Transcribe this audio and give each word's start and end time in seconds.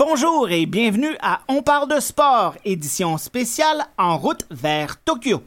Bonjour 0.00 0.48
et 0.48 0.64
bienvenue 0.66 1.16
à 1.20 1.40
On 1.48 1.60
parle 1.60 1.92
de 1.92 1.98
sport, 1.98 2.54
édition 2.64 3.18
spéciale 3.18 3.84
en 3.98 4.16
route 4.16 4.46
vers 4.48 5.02
Tokyo. 5.02 5.42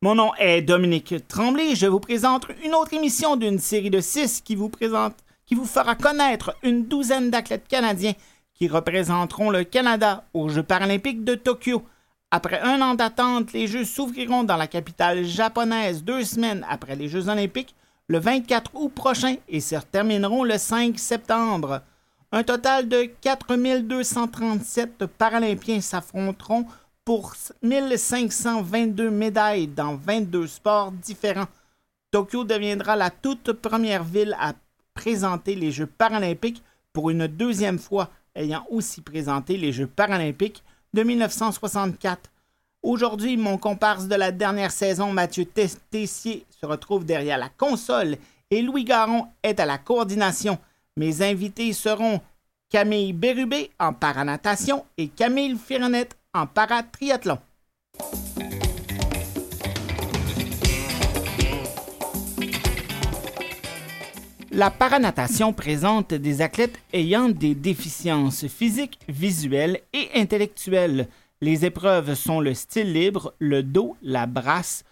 Mon 0.00 0.14
nom 0.14 0.30
est 0.38 0.62
Dominique 0.62 1.16
Tremblay. 1.28 1.74
Je 1.74 1.86
vous 1.86 2.00
présente 2.00 2.46
une 2.64 2.74
autre 2.74 2.94
émission 2.94 3.36
d'une 3.36 3.58
série 3.58 3.90
de 3.90 4.00
six 4.00 4.40
qui 4.40 4.54
vous 4.54 4.70
présente, 4.70 5.16
qui 5.44 5.54
vous 5.54 5.66
fera 5.66 5.96
connaître 5.96 6.56
une 6.62 6.86
douzaine 6.86 7.30
d'athlètes 7.30 7.68
canadiens 7.68 8.14
qui 8.54 8.68
représenteront 8.68 9.50
le 9.50 9.64
Canada 9.64 10.24
aux 10.32 10.48
Jeux 10.48 10.62
paralympiques 10.62 11.24
de 11.24 11.34
Tokyo. 11.34 11.82
Après 12.30 12.60
un 12.60 12.82
an 12.82 12.94
d'attente, 12.94 13.54
les 13.54 13.66
Jeux 13.66 13.86
s'ouvriront 13.86 14.44
dans 14.44 14.58
la 14.58 14.66
capitale 14.66 15.24
japonaise 15.24 16.04
deux 16.04 16.24
semaines 16.24 16.64
après 16.68 16.94
les 16.94 17.08
Jeux 17.08 17.30
olympiques, 17.30 17.74
le 18.06 18.18
24 18.18 18.72
août 18.74 18.92
prochain, 18.94 19.36
et 19.48 19.60
se 19.60 19.76
termineront 19.90 20.44
le 20.44 20.58
5 20.58 20.98
septembre. 20.98 21.80
Un 22.30 22.42
total 22.42 22.86
de 22.86 23.04
4237 23.22 25.06
Paralympiens 25.06 25.80
s'affronteront 25.80 26.66
pour 27.06 27.32
1522 27.62 29.08
médailles 29.08 29.66
dans 29.66 29.96
22 29.96 30.46
sports 30.46 30.92
différents. 30.92 31.48
Tokyo 32.10 32.44
deviendra 32.44 32.94
la 32.94 33.08
toute 33.08 33.52
première 33.52 34.04
ville 34.04 34.36
à 34.38 34.52
présenter 34.92 35.54
les 35.54 35.72
Jeux 35.72 35.86
paralympiques 35.86 36.62
pour 36.92 37.08
une 37.08 37.26
deuxième 37.26 37.78
fois, 37.78 38.10
ayant 38.34 38.66
aussi 38.68 39.00
présenté 39.00 39.56
les 39.56 39.72
Jeux 39.72 39.86
paralympiques 39.86 40.62
de 40.98 41.04
1964. 41.04 42.28
Aujourd'hui, 42.82 43.36
mon 43.36 43.56
comparse 43.56 44.08
de 44.08 44.16
la 44.16 44.32
dernière 44.32 44.72
saison, 44.72 45.12
Mathieu 45.12 45.44
Tessier, 45.44 46.44
se 46.50 46.66
retrouve 46.66 47.04
derrière 47.04 47.38
la 47.38 47.48
console 47.48 48.16
et 48.50 48.62
Louis 48.62 48.82
Garon 48.82 49.28
est 49.44 49.60
à 49.60 49.66
la 49.66 49.78
coordination. 49.78 50.58
Mes 50.96 51.22
invités 51.22 51.72
seront 51.72 52.20
Camille 52.68 53.12
Bérubé 53.12 53.70
en 53.78 53.92
paranatation 53.92 54.84
et 54.96 55.06
Camille 55.06 55.56
Fironette 55.56 56.16
en 56.34 56.48
paratriathlon. 56.48 57.38
La 64.58 64.72
paranatation 64.72 65.52
présente 65.52 66.14
des 66.14 66.42
athlètes 66.42 66.80
ayant 66.92 67.28
des 67.28 67.54
déficiences 67.54 68.48
physiques, 68.48 68.98
visuelles 69.08 69.78
et 69.92 70.08
intellectuelles. 70.16 71.06
Les 71.40 71.64
épreuves 71.64 72.14
sont 72.14 72.40
le 72.40 72.54
style 72.54 72.92
libre, 72.92 73.34
le 73.38 73.62
dos, 73.62 73.96
la 74.02 74.26
brasse, 74.26 74.84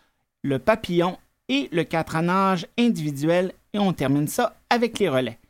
le 0.43 0.61
papillon 0.61 1.19
et 1.49 1.69
le 1.73 1.83
quatre 1.83 2.21
nage 2.21 2.69
individuel 2.79 3.51
et 3.73 3.81
on 3.81 3.93
termine 3.93 4.29
ça 4.29 4.57
avec 4.71 5.01
les 5.01 5.09
relais. 5.09 5.41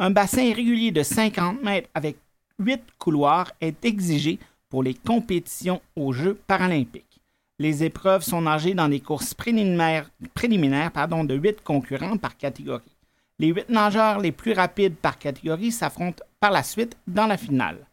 Un 0.00 0.10
bassin 0.10 0.52
régulier 0.52 0.90
de 0.90 1.04
50 1.04 1.62
mètres 1.62 1.90
avec 1.94 2.16
8 2.58 2.82
couloirs 2.98 3.52
est 3.60 3.84
exigé 3.84 4.40
pour 4.68 4.82
les 4.82 4.94
compétitions 4.94 5.80
aux 5.94 6.12
Jeux 6.12 6.34
paralympiques. 6.48 7.20
Les 7.60 7.84
épreuves 7.84 8.24
sont 8.24 8.42
nagées 8.42 8.74
dans 8.74 8.88
des 8.88 8.98
courses 8.98 9.32
préliminaires, 9.32 10.10
de 10.34 11.34
8 11.36 11.62
concurrents 11.62 12.16
par 12.16 12.36
catégorie. 12.36 12.96
Les 13.40 13.46
huit 13.46 13.70
nageurs 13.70 14.20
les 14.20 14.32
plus 14.32 14.52
rapides 14.52 14.96
par 14.96 15.18
catégorie 15.18 15.72
s'affrontent 15.72 16.22
par 16.40 16.50
la 16.50 16.62
suite 16.62 16.98
dans 17.06 17.26
la 17.26 17.38
finale. 17.38 17.86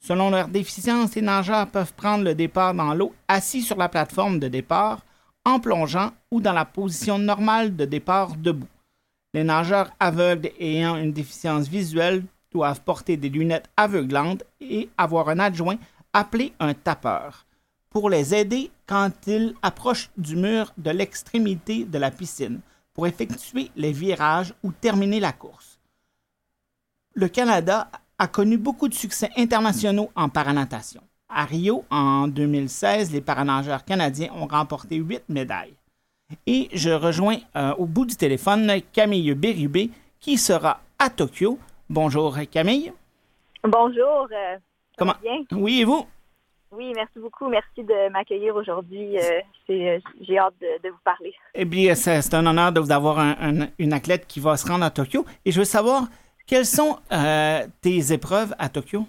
Selon 0.00 0.30
leur 0.30 0.48
déficience, 0.48 1.14
les 1.14 1.20
nageurs 1.20 1.66
peuvent 1.66 1.92
prendre 1.92 2.24
le 2.24 2.34
départ 2.34 2.72
dans 2.72 2.94
l'eau 2.94 3.14
assis 3.28 3.60
sur 3.60 3.76
la 3.76 3.90
plateforme 3.90 4.38
de 4.38 4.48
départ, 4.48 5.04
en 5.44 5.60
plongeant 5.60 6.12
ou 6.30 6.40
dans 6.40 6.54
la 6.54 6.64
position 6.64 7.18
normale 7.18 7.76
de 7.76 7.84
départ 7.84 8.34
debout. 8.34 8.66
Les 9.34 9.44
nageurs 9.44 9.90
aveugles 10.00 10.52
ayant 10.58 10.96
une 10.96 11.12
déficience 11.12 11.68
visuelle 11.68 12.24
doivent 12.50 12.80
porter 12.80 13.18
des 13.18 13.28
lunettes 13.28 13.68
aveuglantes 13.76 14.44
et 14.62 14.88
avoir 14.96 15.28
un 15.28 15.38
adjoint 15.38 15.76
appelé 16.14 16.54
un 16.60 16.72
tapeur 16.72 17.44
pour 17.90 18.08
les 18.08 18.34
aider 18.34 18.70
quand 18.86 19.10
ils 19.26 19.54
approchent 19.60 20.10
du 20.16 20.34
mur 20.34 20.72
de 20.78 20.90
l'extrémité 20.92 21.84
de 21.84 21.98
la 21.98 22.10
piscine 22.10 22.62
pour 22.94 23.06
effectuer 23.06 23.70
les 23.76 23.92
virages 23.92 24.54
ou 24.62 24.72
terminer 24.72 25.20
la 25.20 25.32
course. 25.32 25.78
Le 27.14 27.28
Canada 27.28 27.88
a 28.18 28.28
connu 28.28 28.56
beaucoup 28.56 28.88
de 28.88 28.94
succès 28.94 29.30
internationaux 29.36 30.10
en 30.14 30.28
paranatation. 30.28 31.02
À 31.28 31.44
Rio, 31.44 31.84
en 31.90 32.28
2016, 32.28 33.12
les 33.12 33.20
paranageurs 33.20 33.84
canadiens 33.84 34.30
ont 34.34 34.46
remporté 34.46 34.96
huit 34.96 35.22
médailles. 35.28 35.74
Et 36.46 36.68
je 36.72 36.90
rejoins 36.90 37.38
euh, 37.56 37.74
au 37.74 37.86
bout 37.86 38.06
du 38.06 38.16
téléphone 38.16 38.72
Camille 38.92 39.34
Bérubé, 39.34 39.90
qui 40.20 40.38
sera 40.38 40.80
à 40.98 41.10
Tokyo. 41.10 41.58
Bonjour 41.90 42.36
Camille. 42.50 42.92
Bonjour. 43.62 44.28
Euh, 44.32 44.56
Comment 44.96 45.14
bien? 45.20 45.42
Oui, 45.52 45.80
et 45.80 45.84
vous? 45.84 46.06
Oui, 46.76 46.92
merci 46.94 47.18
beaucoup. 47.18 47.48
Merci 47.48 47.84
de 47.84 48.08
m'accueillir 48.08 48.56
aujourd'hui. 48.56 49.16
Euh, 49.18 49.40
euh, 49.70 50.00
j'ai 50.20 50.38
hâte 50.38 50.54
de, 50.60 50.88
vous 50.88 50.98
parler. 51.04 51.32
Eh 51.54 51.64
bien, 51.64 51.94
c'est 51.94 52.34
un 52.34 52.46
honneur 52.46 52.72
de 52.72 52.80
vous 52.80 52.90
avoir 52.90 53.18
une 53.78 53.92
athlète 53.92 54.26
qui 54.26 54.40
va 54.40 54.56
se 54.56 54.66
rendre 54.66 54.84
à 54.84 54.90
Tokyo. 54.90 55.24
Et 55.44 55.52
je 55.52 55.58
veux 55.58 55.64
savoir, 55.64 56.04
quelles 56.46 56.66
sont 56.66 56.98
euh, 57.12 57.66
tes 57.80 58.12
épreuves 58.12 58.54
à 58.58 58.68
Tokyo? 58.68 59.04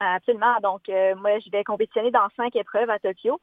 Absolument. 0.00 0.56
Donc, 0.62 0.88
moi, 0.88 1.38
je 1.38 1.50
vais 1.50 1.62
compétitionner 1.62 2.10
dans 2.10 2.28
cinq 2.36 2.56
épreuves 2.56 2.90
à 2.90 2.98
Tokyo, 2.98 3.40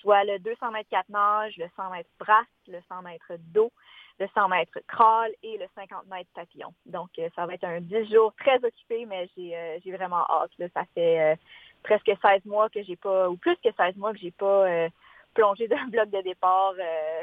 soit 0.00 0.22
le 0.24 0.38
200 0.38 0.70
mètres 0.70 0.88
4 0.90 1.08
nages, 1.08 1.56
le 1.56 1.66
100 1.76 1.90
mètres 1.90 2.10
brasse, 2.20 2.46
le 2.68 2.78
100 2.88 3.02
mètres 3.02 3.32
dos, 3.52 3.72
le 4.20 4.28
100 4.34 4.48
mètres 4.48 4.78
crawl 4.86 5.30
et 5.42 5.58
le 5.58 5.66
50 5.74 6.06
mètres 6.08 6.30
papillon. 6.34 6.72
Donc, 6.86 7.10
ça 7.34 7.44
va 7.44 7.54
être 7.54 7.64
un 7.64 7.80
10 7.80 8.12
jours 8.12 8.32
très 8.38 8.56
occupé, 8.64 9.04
mais 9.06 9.28
j'ai 9.36 9.92
vraiment 9.92 10.24
hâte. 10.30 10.52
Ça 10.72 10.84
fait 10.94 11.36
presque 11.82 12.10
16 12.22 12.44
mois 12.44 12.68
que 12.68 12.82
j'ai 12.82 12.96
pas, 12.96 13.28
ou 13.28 13.36
plus 13.36 13.56
que 13.56 13.70
16 13.76 13.96
mois 13.96 14.12
que 14.12 14.18
j'ai 14.18 14.30
pas 14.30 14.66
euh, 14.66 14.88
plongé 15.34 15.68
d'un 15.68 15.86
bloc 15.88 16.10
de 16.10 16.22
départ 16.22 16.74
euh, 16.78 17.22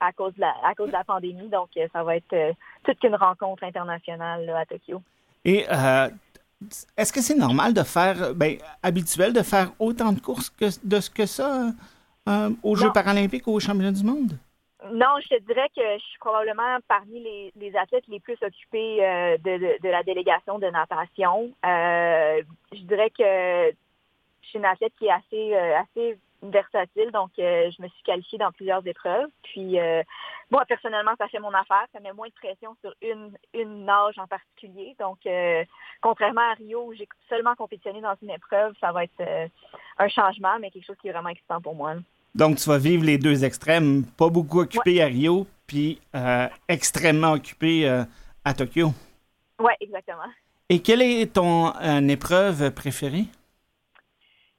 à 0.00 0.12
cause 0.12 0.34
de 0.34 0.40
la, 0.40 0.54
à 0.64 0.74
cause 0.74 0.88
de 0.88 0.92
la 0.92 1.04
pandémie. 1.04 1.48
Donc, 1.48 1.70
euh, 1.76 1.86
ça 1.92 2.02
va 2.02 2.16
être 2.16 2.54
toute 2.84 3.02
une 3.04 3.16
rencontre 3.16 3.64
internationale 3.64 4.48
à 4.50 4.64
Tokyo. 4.66 5.02
Et 5.44 5.66
est-ce 6.96 7.12
que 7.12 7.20
c'est 7.20 7.36
normal 7.36 7.72
de 7.72 7.82
faire, 7.82 8.34
ben, 8.34 8.58
habituel 8.82 9.32
de 9.32 9.42
faire 9.42 9.70
autant 9.78 10.12
de 10.12 10.20
courses 10.20 10.50
que, 10.50 10.66
de 10.86 11.00
ce 11.00 11.10
que 11.10 11.26
ça 11.26 11.72
aux 12.62 12.76
Jeux 12.76 12.92
paralympiques 12.92 13.46
ou 13.46 13.52
aux 13.52 13.60
championnats 13.60 13.92
du 13.92 14.04
monde? 14.04 14.36
Non, 14.92 15.18
je 15.20 15.28
te 15.28 15.40
dirais 15.42 15.68
que 15.74 15.82
je 15.82 16.04
suis 16.04 16.18
probablement 16.18 16.78
parmi 16.86 17.52
les, 17.56 17.76
athlètes 17.76 18.06
les 18.08 18.20
plus 18.20 18.38
occupés 18.42 19.04
euh, 19.04 19.36
de, 19.38 19.88
la 19.88 20.02
délégation 20.02 20.58
de 20.58 20.66
natation. 20.66 21.50
Euh, 21.64 22.42
je 22.72 22.82
dirais 22.82 23.10
que 23.10 23.74
je 24.42 24.48
suis 24.48 24.58
une 24.58 24.64
athlète 24.64 24.92
qui 24.98 25.06
est 25.06 25.10
assez, 25.10 25.54
euh, 25.54 25.78
assez 25.78 26.18
versatile, 26.42 27.10
donc 27.10 27.30
je 27.36 27.82
me 27.82 27.88
suis 27.88 28.02
qualifiée 28.04 28.38
dans 28.38 28.52
plusieurs 28.52 28.86
épreuves. 28.86 29.28
Puis 29.42 29.76
moi, 30.50 30.64
personnellement, 30.66 31.14
ça 31.18 31.26
fait 31.28 31.40
mon 31.40 31.52
affaire. 31.52 31.86
Ça 31.92 31.98
met 32.00 32.12
moins 32.12 32.28
de 32.28 32.34
pression 32.34 32.76
sur 32.80 32.94
une, 33.02 33.36
une 33.54 33.84
nage 33.84 34.18
en 34.18 34.28
particulier. 34.28 34.94
Donc, 35.00 35.18
contrairement 36.00 36.52
à 36.52 36.54
Rio, 36.54 36.84
où 36.84 36.94
j'ai 36.94 37.08
seulement 37.28 37.56
compétitionné 37.56 38.00
dans 38.00 38.14
une 38.22 38.30
épreuve, 38.30 38.74
ça 38.80 38.92
va 38.92 39.04
être 39.04 39.50
un 39.98 40.08
changement, 40.08 40.58
mais 40.60 40.70
quelque 40.70 40.86
chose 40.86 40.96
qui 41.02 41.08
est 41.08 41.12
vraiment 41.12 41.30
excitant 41.30 41.60
pour 41.60 41.74
moi. 41.74 41.96
Donc, 42.38 42.58
tu 42.58 42.68
vas 42.68 42.78
vivre 42.78 43.04
les 43.04 43.18
deux 43.18 43.44
extrêmes, 43.44 44.04
pas 44.16 44.28
beaucoup 44.28 44.60
occupé 44.60 45.02
à 45.02 45.06
Rio, 45.06 45.44
puis 45.66 46.00
euh, 46.14 46.46
extrêmement 46.68 47.32
occupé 47.32 47.84
euh, 47.88 48.04
à 48.44 48.54
Tokyo. 48.54 48.90
Oui, 49.58 49.72
exactement. 49.80 50.30
Et 50.68 50.80
quelle 50.80 51.02
est 51.02 51.34
ton 51.34 51.74
euh, 51.82 52.06
épreuve 52.06 52.70
préférée? 52.70 53.24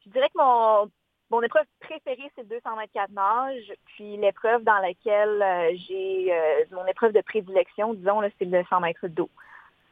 Je 0.06 0.12
dirais 0.12 0.28
que 0.28 0.44
mon, 0.44 0.92
mon 1.32 1.42
épreuve 1.42 1.64
préférée, 1.80 2.30
c'est 2.36 2.42
le 2.42 2.50
200 2.50 2.76
mètres 2.76 2.92
4 2.94 3.12
nage. 3.14 3.72
Puis 3.96 4.18
l'épreuve 4.18 4.66
dans 4.66 4.80
laquelle 4.80 5.78
j'ai 5.88 6.34
mon 6.74 6.86
épreuve 6.86 7.14
de 7.14 7.22
prédilection, 7.22 7.94
disons, 7.94 8.20
c'est 8.38 8.44
le 8.44 8.62
100 8.70 8.82
mètres 8.82 9.08
d'eau. 9.08 9.30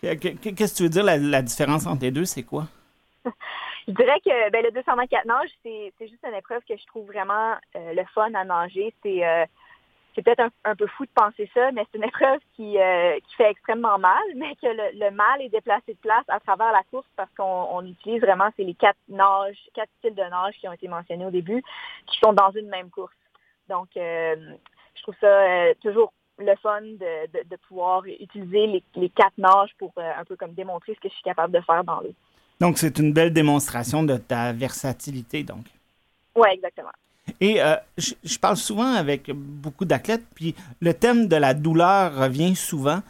Qu'est-ce 0.02 0.74
que 0.74 0.76
tu 0.76 0.84
veux 0.84 0.90
dire, 0.90 1.06
la 1.06 1.42
différence 1.42 1.86
entre 1.86 2.02
les 2.02 2.12
deux, 2.12 2.26
c'est 2.26 2.44
quoi? 2.44 2.68
Je 3.88 3.94
dirais 3.94 4.20
que 4.20 4.50
ben, 4.50 4.64
le 4.66 4.72
224 4.72 5.26
nage, 5.26 5.50
c'est 5.64 5.94
juste 6.02 6.26
une 6.28 6.34
épreuve 6.34 6.62
que 6.68 6.76
je 6.76 6.86
trouve 6.88 7.08
vraiment 7.08 7.54
euh, 7.76 7.94
le 7.94 8.04
fun 8.14 8.34
à 8.34 8.44
nager. 8.44 8.94
C'est 9.02 9.26
euh, 9.26 9.46
peut-être 10.14 10.44
un, 10.66 10.76
peu 10.76 10.88
fou 10.88 11.06
de 11.06 11.12
penser 11.16 11.50
ça, 11.54 11.72
mais 11.72 11.86
c'est 11.86 11.98
une 11.98 12.04
épreuve 12.04 12.40
qui, 12.56 12.78
euh, 12.78 13.18
fait 13.38 13.50
extrêmement 13.50 13.98
mal, 13.98 14.24
mais 14.36 14.56
que 14.56 14.68
le, 14.68 15.12
mal 15.12 15.42
est 15.42 15.48
déplacé 15.48 15.94
de 15.94 16.00
place 16.00 16.26
à 16.28 16.42
travers 16.42 16.74
la 16.74 16.84
course 16.92 17.08
parce 17.16 17.30
qu'on 17.38 17.86
utilise 17.86 18.20
vraiment, 18.20 18.50
c'est 18.58 18.64
les 18.64 18.74
quatre 18.74 19.00
nages, 19.08 19.70
quatre 19.74 19.92
styles 20.00 20.16
de 20.16 20.24
nage 20.24 20.56
qui 20.60 20.68
ont 20.68 20.74
été 20.74 20.90
mentionnés 20.90 21.26
au 21.26 21.32
début, 21.32 21.64
qui 22.08 22.20
sont 22.20 22.34
dans 22.34 22.52
une 22.52 22.68
même 22.68 22.90
course. 22.90 23.16
Donc, 23.70 23.88
je 23.96 25.02
trouve 25.02 25.16
ça 25.22 25.74
toujours 25.82 26.12
le 26.40 26.56
fun 26.58 26.82
de, 26.82 27.44
de, 27.44 27.56
pouvoir 27.68 28.04
utiliser 28.06 28.68
les, 28.68 28.84
les 28.96 29.10
quatre 29.10 29.38
nages 29.38 29.74
pour 29.78 29.94
un 29.98 30.26
peu 30.26 30.36
comme 30.36 30.54
démontrer 30.54 30.94
ce 30.96 31.00
que 31.00 31.10
je 31.10 31.14
suis 31.14 31.24
capable 31.24 31.54
de 31.54 31.62
faire 31.62 31.84
dans 31.84 32.02
l'eau. 32.02 32.14
Donc, 32.60 32.78
c'est 32.78 32.98
une 33.00 33.14
belle 33.14 33.34
démonstration 33.34 34.04
de 34.04 34.18
ta 34.18 34.52
versatilité, 34.52 35.44
donc. 35.44 35.66
Oui, 36.36 36.50
exactement. 36.52 36.92
Et 37.40 37.62
euh, 37.62 37.76
je, 37.98 38.38
parle 38.40 38.58
souvent 38.58 38.94
avec 38.94 39.30
beaucoup 39.32 39.86
d'athlètes, 39.86 40.26
puis 40.34 40.56
le 40.80 40.94
thème 40.94 41.28
de 41.28 41.36
la 41.36 41.54
douleur 41.54 42.16
revient 42.16 42.56
souvent. 42.56 43.02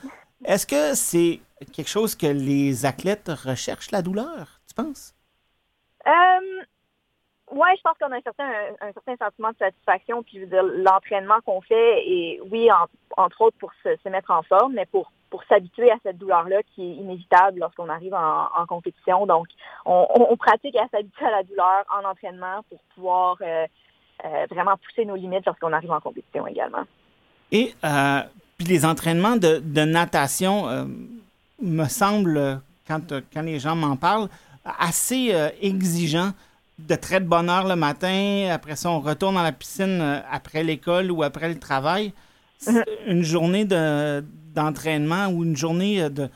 Est-ce 0.44 0.66
que 0.66 0.96
c'est 0.96 1.40
quelque 1.72 1.90
chose 1.90 2.16
que 2.16 2.28
les 2.28 2.86
athlètes 2.86 3.30
recherchent, 3.30 3.92
la 3.92 4.02
douleur, 4.02 4.60
tu 4.68 4.74
penses? 4.74 5.14
Euh, 6.06 6.64
oui, 7.52 7.70
je 7.78 7.82
pense 7.82 7.98
qu'on 7.98 8.12
a 8.12 8.18
un 8.18 8.22
certain, 8.22 8.50
un, 8.82 8.92
certain 8.92 9.16
sentiment 9.26 9.50
de 9.52 9.58
satisfaction. 9.58 10.22
Puis, 10.24 10.46
l'entraînement 10.50 11.40
qu'on 11.46 11.62
fait, 11.62 12.04
et 12.06 12.42
oui, 12.52 12.70
entre 13.16 13.42
autres 13.42 13.58
pour 13.58 13.72
se, 13.84 14.10
mettre 14.10 14.32
en 14.32 14.44
forme, 14.44 14.74
mais 14.74 14.86
pour, 14.86 15.12
pour 15.30 15.44
s'habituer 15.46 15.90
à 15.90 15.96
cette 16.04 16.18
douleur-là 16.18 16.62
qui 16.76 16.84
est 16.84 16.96
inévitable 16.96 17.60
lorsqu'on 17.60 17.88
arrive 17.88 18.14
en, 18.14 18.66
compétition. 18.68 19.26
Donc, 19.26 19.48
on, 19.86 20.36
pratique 20.36 20.76
à 20.76 20.88
s'habituer 20.90 21.26
à 21.26 21.32
la 21.32 21.44
douleur 21.44 21.86
en 21.98 22.10
entraînement 22.10 22.64
pour 22.70 22.80
pouvoir 22.96 23.38
euh, 23.42 23.66
euh, 24.26 24.46
vraiment 24.50 24.76
pousser 24.78 25.06
nos 25.06 25.16
limites 25.16 25.46
lorsqu'on 25.46 25.72
arrive 25.72 25.92
en 25.92 26.02
compétition 26.02 26.48
également. 26.48 26.84
Et 27.54 27.74
euh, 27.86 28.22
puis 28.58 28.68
les 28.68 28.86
entraînements 28.86 29.38
de, 29.38 29.62
de 29.64 29.82
natation 29.86 30.66
me 31.62 31.86
semblent, 31.86 32.60
quand, 32.86 33.14
quand 33.34 33.42
les 33.42 33.60
gens 33.60 33.78
m'en 33.78 33.96
parlent, 33.96 34.28
assez 34.66 35.34
exigeants 35.62 36.32
de 36.78 36.96
très 36.96 37.20
de 37.20 37.26
bonne 37.26 37.50
heure 37.50 37.68
le 37.68 37.76
matin. 37.76 38.50
Après 38.52 38.76
ça, 38.76 38.90
on 38.90 39.00
retourne 39.00 39.36
dans 39.36 39.44
la 39.44 39.52
piscine 39.52 40.00
euh, 40.02 40.20
après 40.30 40.64
l'école 40.64 41.12
ou 41.12 41.24
après 41.24 41.50
le 41.50 41.60
travail. 41.60 42.14
Mhm. 42.68 42.84
Une 43.08 43.24
journée 43.24 43.66
de, 43.66 44.24
d'entraînement 44.54 45.28
ou 45.28 45.44
une 45.44 45.56
journée 45.56 46.04
euh, 46.04 46.10
de. 46.10 46.30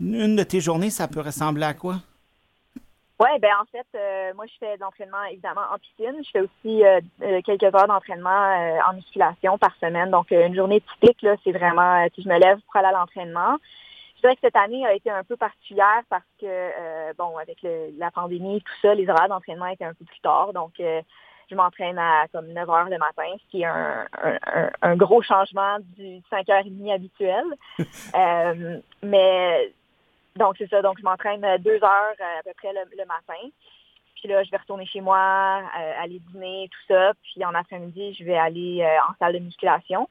Une 0.00 0.36
de 0.36 0.44
tes 0.44 0.60
journées, 0.60 0.90
ça 0.90 1.08
peut 1.08 1.20
ressembler 1.20 1.64
à 1.64 1.74
quoi? 1.74 1.96
Oui, 3.20 3.30
ben 3.42 3.50
en 3.60 3.64
fait, 3.64 3.86
euh, 3.96 4.32
moi 4.36 4.44
je 4.46 4.52
fais 4.60 4.76
de 4.76 4.80
l'entraînement 4.80 5.24
évidemment 5.28 5.62
en 5.74 5.78
piscine. 5.78 6.22
Je 6.24 6.30
fais 6.30 6.40
aussi 6.40 7.42
quelques 7.44 7.74
heures 7.74 7.88
d'entraînement 7.88 8.80
en 8.88 8.94
musculation 8.94 9.58
par 9.58 9.74
semaine. 9.80 10.12
Donc 10.12 10.30
une 10.30 10.54
journée 10.54 10.80
typique, 10.82 11.20
là, 11.22 11.34
c'est 11.42 11.50
vraiment 11.50 12.06
si 12.14 12.22
je 12.22 12.28
me 12.28 12.38
lève 12.38 12.60
pour 12.60 12.76
aller 12.76 12.86
à 12.86 12.92
l'entraînement. 12.92 13.56
Je 14.18 14.22
dirais 14.22 14.34
que 14.34 14.40
cette 14.40 14.56
année 14.56 14.84
a 14.84 14.94
été 14.94 15.10
un 15.10 15.22
peu 15.22 15.36
particulière 15.36 16.02
parce 16.10 16.24
que, 16.40 16.46
euh, 16.46 17.12
bon, 17.16 17.36
avec 17.36 17.58
la 17.96 18.10
pandémie 18.10 18.56
et 18.56 18.60
tout 18.60 18.72
ça, 18.82 18.92
les 18.92 19.08
horaires 19.08 19.28
d'entraînement 19.28 19.66
étaient 19.66 19.84
un 19.84 19.94
peu 19.94 20.04
plus 20.04 20.18
tard. 20.18 20.52
Donc, 20.52 20.72
euh, 20.80 21.02
je 21.48 21.54
m'entraîne 21.54 21.96
à 22.00 22.26
comme 22.32 22.48
9 22.48 22.68
heures 22.68 22.88
le 22.88 22.98
matin, 22.98 23.30
ce 23.38 23.50
qui 23.50 23.62
est 23.62 23.64
un, 23.64 24.96
gros 24.96 25.22
changement 25.22 25.78
du 25.96 26.20
5h30 26.32 26.92
habituel. 26.92 27.44
Euh, 28.16 28.80
mais, 29.02 29.72
donc, 30.34 30.56
c'est 30.58 30.68
ça. 30.68 30.82
Donc, 30.82 30.98
je 30.98 31.04
m'entraîne 31.04 31.46
deux 31.58 31.78
heures 31.84 32.16
à 32.38 32.42
peu 32.42 32.52
près 32.56 32.72
le, 32.72 33.04
matin. 33.04 33.48
Puis 34.16 34.28
là, 34.28 34.42
je 34.42 34.50
vais 34.50 34.56
retourner 34.56 34.86
chez 34.86 35.00
moi, 35.00 35.62
aller 36.00 36.20
dîner, 36.32 36.68
tout 36.72 36.92
ça. 36.92 37.12
Puis 37.22 37.44
en 37.44 37.54
après-midi, 37.54 38.14
je 38.18 38.24
vais 38.24 38.36
aller 38.36 38.84
en 39.08 39.14
salle 39.20 39.34
de 39.34 39.38
musculation. 39.38 40.08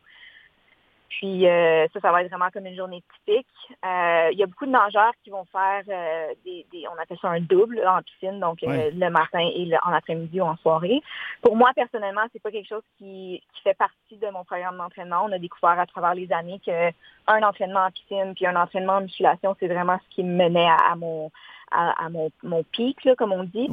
Puis 1.09 1.48
euh, 1.48 1.88
ça, 1.94 2.00
ça 2.01 2.12
va 2.12 2.21
être 2.21 2.30
vraiment 2.30 2.50
comme 2.51 2.65
une 2.65 2.75
journée 2.75 3.04
typique. 3.15 3.48
Euh, 3.86 4.30
il 4.31 4.38
y 4.38 4.44
a 4.44 4.45
beaucoup 4.45 4.65
de 4.65 4.71
nageurs 4.71 5.13
qui 5.24 5.30
vont 5.30 5.45
faire 5.45 5.83
euh, 5.88 6.33
des, 6.45 6.65
on 6.94 7.01
appelle 7.01 7.18
ça 7.21 7.30
un 7.30 7.39
double 7.39 7.81
en 7.88 8.01
piscine, 8.01 8.39
donc 8.39 8.59
le 8.62 9.09
matin 9.09 9.39
et 9.39 9.69
en 9.86 9.94
après-midi 9.94 10.42
ou 10.42 10.45
en 10.45 10.57
soirée. 10.57 11.01
Pour 11.42 11.56
moi, 11.56 11.71
personnellement, 11.75 12.24
c'est 12.33 12.42
pas 12.42 12.51
quelque 12.51 12.68
chose 12.68 12.83
qui, 12.98 13.42
fait 13.63 13.74
partie 13.74 14.15
de 14.18 14.30
mon 14.30 14.45
programme 14.45 14.77
d'entraînement. 14.77 15.25
On 15.25 15.31
a 15.31 15.39
découvert 15.39 15.80
à 15.80 15.86
travers 15.86 16.13
les 16.13 16.31
années 16.31 16.62
que 16.65 16.89
un 17.27 17.44
entraînement 17.44 17.81
en 17.81 17.92
piscine 17.92 18.33
puis 18.33 18.45
un 18.45 18.56
entraînement 18.56 18.94
en 18.94 19.01
musculation, 19.01 19.56
c'est 19.60 19.68
vraiment 19.68 19.98
ce 19.98 20.15
qui 20.15 20.24
me 20.24 20.38
menait 20.38 20.69
à, 20.69 20.95
mon 20.95 21.31
à, 21.71 22.10
mon, 22.10 22.30
mon 22.44 22.63
pic, 22.63 23.03
là, 23.03 23.15
comme 23.15 23.33
on 23.33 23.44
dit. 23.44 23.68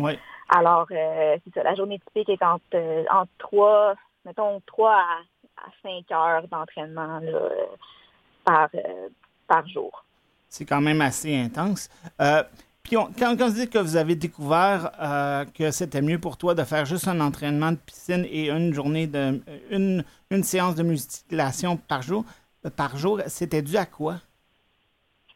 Alors, 0.49 0.87
c'est 0.89 1.55
ça, 1.55 1.63
la 1.63 1.75
journée 1.75 2.01
typique 2.01 2.29
est 2.29 2.43
entre, 2.43 3.05
entre 3.11 3.31
trois, 3.39 3.95
mettons, 4.25 4.61
trois 4.67 4.95
à 4.95 5.19
à 5.65 5.71
5 5.83 6.11
heures 6.13 6.49
d'entraînement 6.49 7.21
par, 8.45 8.69
euh, 8.75 9.09
par 9.47 9.67
jour. 9.69 10.05
C'est 10.49 10.65
quand 10.65 10.81
même 10.81 11.01
assez 11.01 11.37
intense. 11.37 11.89
Euh, 12.21 12.43
puis 12.83 12.97
quand, 12.97 13.37
on 13.41 13.49
dit 13.49 13.69
que 13.69 13.79
vous 13.79 13.97
avez 13.97 14.15
découvert 14.15 14.91
euh, 15.01 15.45
que 15.47 15.71
c'était 15.71 16.03
mieux 16.03 16.19
pour 16.19 16.37
toi 16.37 16.55
de 16.55 16.63
faire 16.65 16.85
juste 16.85 17.09
un 17.09 17.21
entraînement 17.21 17.73
de 17.73 17.79
piscine 17.79 18.27
et 18.31 18.51
une 18.51 18.73
journée 18.75 19.07
de 19.07 19.43
une, 19.71 20.05
une 20.31 20.43
séance 20.43 20.75
de 20.75 20.83
musculation 20.83 21.77
par 21.77 22.03
jour, 22.03 22.25
par 22.77 22.97
jour, 22.97 23.21
c'était 23.27 23.63
dû 23.63 23.77
à 23.77 23.87
quoi? 23.87 24.17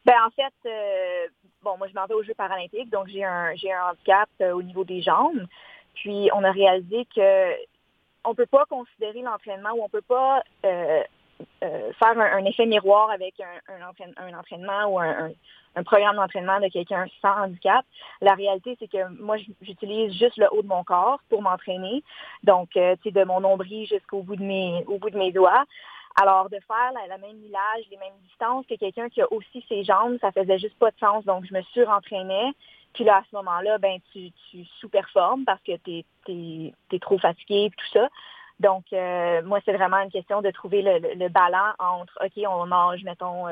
Ben 0.05 0.15
en 0.27 0.31
fait, 0.31 0.71
bon, 1.63 1.77
moi 1.79 1.89
je 1.89 1.95
m'en 1.95 2.07
vais 2.07 2.15
aux 2.15 2.23
Jeux 2.23 2.35
paralympiques, 2.35 2.91
donc 2.91 3.09
j'ai 3.09 3.25
un 3.25 3.55
j'ai 3.57 3.73
un 3.73 3.91
handicap 3.91 4.29
au 4.41 4.63
niveau 4.63 4.85
des 4.85 5.03
jambes. 5.03 5.47
Puis 5.95 6.31
on 6.35 6.45
a 6.45 6.53
réalisé 6.53 7.07
que 7.15 7.55
on 8.29 8.35
peut 8.35 8.47
pas 8.47 8.65
considérer 8.67 9.23
l'entraînement 9.23 9.71
ou 9.71 9.83
on 9.83 9.89
peut 9.89 10.03
pas 10.03 10.43
euh, 10.65 11.03
euh, 11.63 11.93
faire 11.99 12.19
un, 12.19 12.45
effet 12.45 12.67
miroir 12.67 13.11
avec 13.11 13.35
un, 13.41 14.39
entraînement 14.39 14.87
ou 14.87 14.99
un, 14.99 15.31
programme 15.85 16.17
d'entraînement 16.17 16.59
de 16.59 16.69
quelqu'un 16.69 17.07
sans 17.23 17.45
handicap. 17.45 17.85
La 18.21 18.35
réalité, 18.35 18.77
c'est 18.81 18.89
que 18.89 19.09
moi, 19.23 19.37
j'utilise 19.63 20.13
juste 20.13 20.37
le 20.37 20.49
haut 20.53 20.63
de 20.63 20.67
mon 20.67 20.83
corps 20.83 21.21
pour 21.29 21.41
m'entraîner. 21.41 22.03
Donc, 22.43 22.77
euh, 22.77 22.97
de 23.05 23.25
mon 23.25 23.41
nombril 23.41 23.87
jusqu'au 23.87 24.23
bout 24.23 24.35
au 24.35 24.99
bout 24.99 25.11
de 25.11 25.19
mes 25.19 25.31
doigts. 25.31 25.65
Alors, 26.21 26.51
de 26.51 26.59
faire 26.67 26.93
la, 27.09 27.17
même 27.19 27.37
millage, 27.37 27.85
les 27.93 27.97
mêmes 27.97 28.19
distances 28.27 28.67
que 28.67 28.75
quelqu'un 28.75 29.09
qui 29.09 29.23
a 29.23 29.33
aussi 29.33 29.65
ses 29.69 29.85
jambes, 29.85 30.19
ça 30.21 30.33
faisait 30.33 30.59
juste 30.59 30.77
pas 30.77 30.91
de 30.91 30.99
sens. 30.99 31.25
Donc, 31.25 31.45
je 31.49 31.55
me 31.55 31.63
surentraînais. 31.73 32.51
Puis 32.93 33.05
là, 33.05 33.19
à 33.19 33.23
ce 33.31 33.37
moment-là, 33.37 33.79
ben, 33.79 34.01
tu, 34.13 34.33
sous-performes 34.81 35.45
parce 35.45 35.63
que 35.63 35.77
tu 35.77 36.05
es, 36.29 36.99
trop 36.99 37.19
fatigué 37.19 37.67
et 37.67 37.71
tout 37.71 37.87
ça. 37.93 38.09
Donc, 38.59 38.87
euh, 38.93 39.41
moi, 39.45 39.61
c'est 39.65 39.73
vraiment 39.73 39.99
une 39.99 40.11
question 40.11 40.43
de 40.43 40.51
trouver 40.51 40.83
le, 40.83 40.99
le, 41.15 41.29
entre, 41.79 42.19
OK, 42.21 42.45
on 42.49 42.67
nage, 42.67 43.05
mettons, 43.05 43.45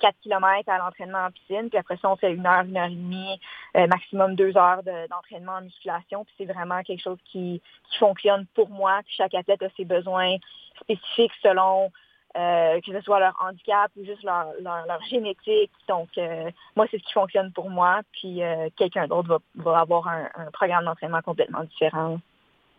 4 0.00 0.12
euh, 0.12 0.18
km 0.22 0.68
à 0.68 0.78
l'entraînement 0.78 1.26
en 1.26 1.30
piscine, 1.30 1.68
puis 1.68 1.78
après 1.78 1.96
ça, 1.98 2.10
on 2.10 2.16
fait 2.16 2.32
une 2.32 2.44
heure, 2.44 2.64
une 2.64 2.76
heure 2.76 2.86
et 2.86 2.90
demie, 2.90 3.40
euh, 3.76 3.86
maximum 3.86 4.34
deux 4.34 4.56
heures 4.56 4.82
d'entraînement 4.82 5.52
en 5.52 5.60
musculation. 5.60 6.24
Puis 6.24 6.34
c'est 6.38 6.52
vraiment 6.52 6.82
quelque 6.82 7.02
chose 7.02 7.18
qui, 7.26 7.62
qui 7.90 7.98
fonctionne 7.98 8.44
pour 8.54 8.70
moi. 8.70 9.00
Puis 9.04 9.14
chaque 9.16 9.34
athlète 9.34 9.62
a 9.62 9.68
ses 9.76 9.84
besoins 9.84 10.34
spécifiques 10.80 11.32
selon 11.42 11.90
euh, 12.36 12.80
que 12.82 12.92
ce 12.92 13.00
soit 13.00 13.18
leur 13.18 13.34
handicap 13.40 13.90
ou 13.96 14.04
juste 14.04 14.22
leur, 14.22 14.46
leur, 14.60 15.02
génétique. 15.10 15.72
Donc, 15.88 16.10
euh, 16.16 16.48
moi, 16.76 16.86
c'est 16.88 16.98
ce 16.98 17.02
qui 17.02 17.12
fonctionne 17.12 17.50
pour 17.50 17.68
moi. 17.68 18.02
Puis, 18.12 18.40
euh, 18.44 18.68
quelqu'un 18.76 19.08
d'autre 19.08 19.28
va, 19.28 19.38
va, 19.56 19.80
avoir 19.80 20.06
un, 20.06 20.28
programme 20.52 20.84
d'entraînement 20.84 21.22
complètement 21.22 21.64
différent. 21.64 22.20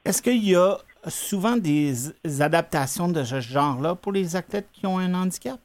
Est-ce 0.06 0.22
qu'il 0.22 0.48
y 0.48 0.56
a 0.56 0.78
souvent 1.08 1.58
des 1.58 1.92
adaptations 2.42 3.10
de 3.10 3.26
ce 3.26 3.42
genre-là 3.42 3.96
pour 3.96 4.14
les 4.14 4.38
athlètes 4.38 4.72
qui 4.72 4.88
ont 4.88 5.00
un 5.00 5.14
handicap? 5.14 5.60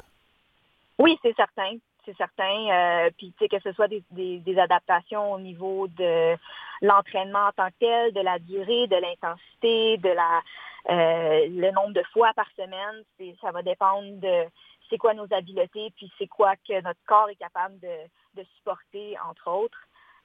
Oui, 0.99 1.17
c'est 1.23 1.37
certain. 1.37 1.77
C'est 2.05 2.17
certain. 2.17 3.09
puis, 3.17 3.33
tu 3.39 3.45
sais, 3.45 3.49
que 3.49 3.63
ce 3.63 3.73
soit 3.73 3.89
des, 3.89 4.03
des, 4.11 4.39
des 4.39 4.59
adaptations 4.59 5.33
au 5.33 5.39
niveau 5.39 5.87
de 5.89 6.37
l'entraînement 6.83 7.49
en 7.49 7.53
tant 7.53 7.69
que 7.69 7.75
tel, 7.79 8.13
de 8.13 8.21
la 8.21 8.41
durée, 8.41 8.89
de 8.89 8.97
l'intensité, 8.97 9.97
de 9.99 10.09
la 10.09 10.43
euh, 10.89 11.47
le 11.49 11.71
nombre 11.73 11.93
de 11.93 12.03
fois 12.13 12.33
par 12.35 12.49
semaine, 12.57 13.35
ça 13.41 13.51
va 13.51 13.63
dépendre 13.63 14.21
de 14.21 14.45
c'est 14.89 14.99
quoi 14.99 15.15
nos 15.15 15.27
habiletés, 15.33 15.93
puis 15.97 16.11
c'est 16.17 16.29
quoi 16.29 16.55
que 16.57 16.81
notre 16.81 17.01
corps 17.07 17.29
est 17.29 17.37
capable 17.37 17.79
de, 17.81 18.45
supporter, 18.57 19.17
entre 19.29 19.51
autres. 19.51 19.79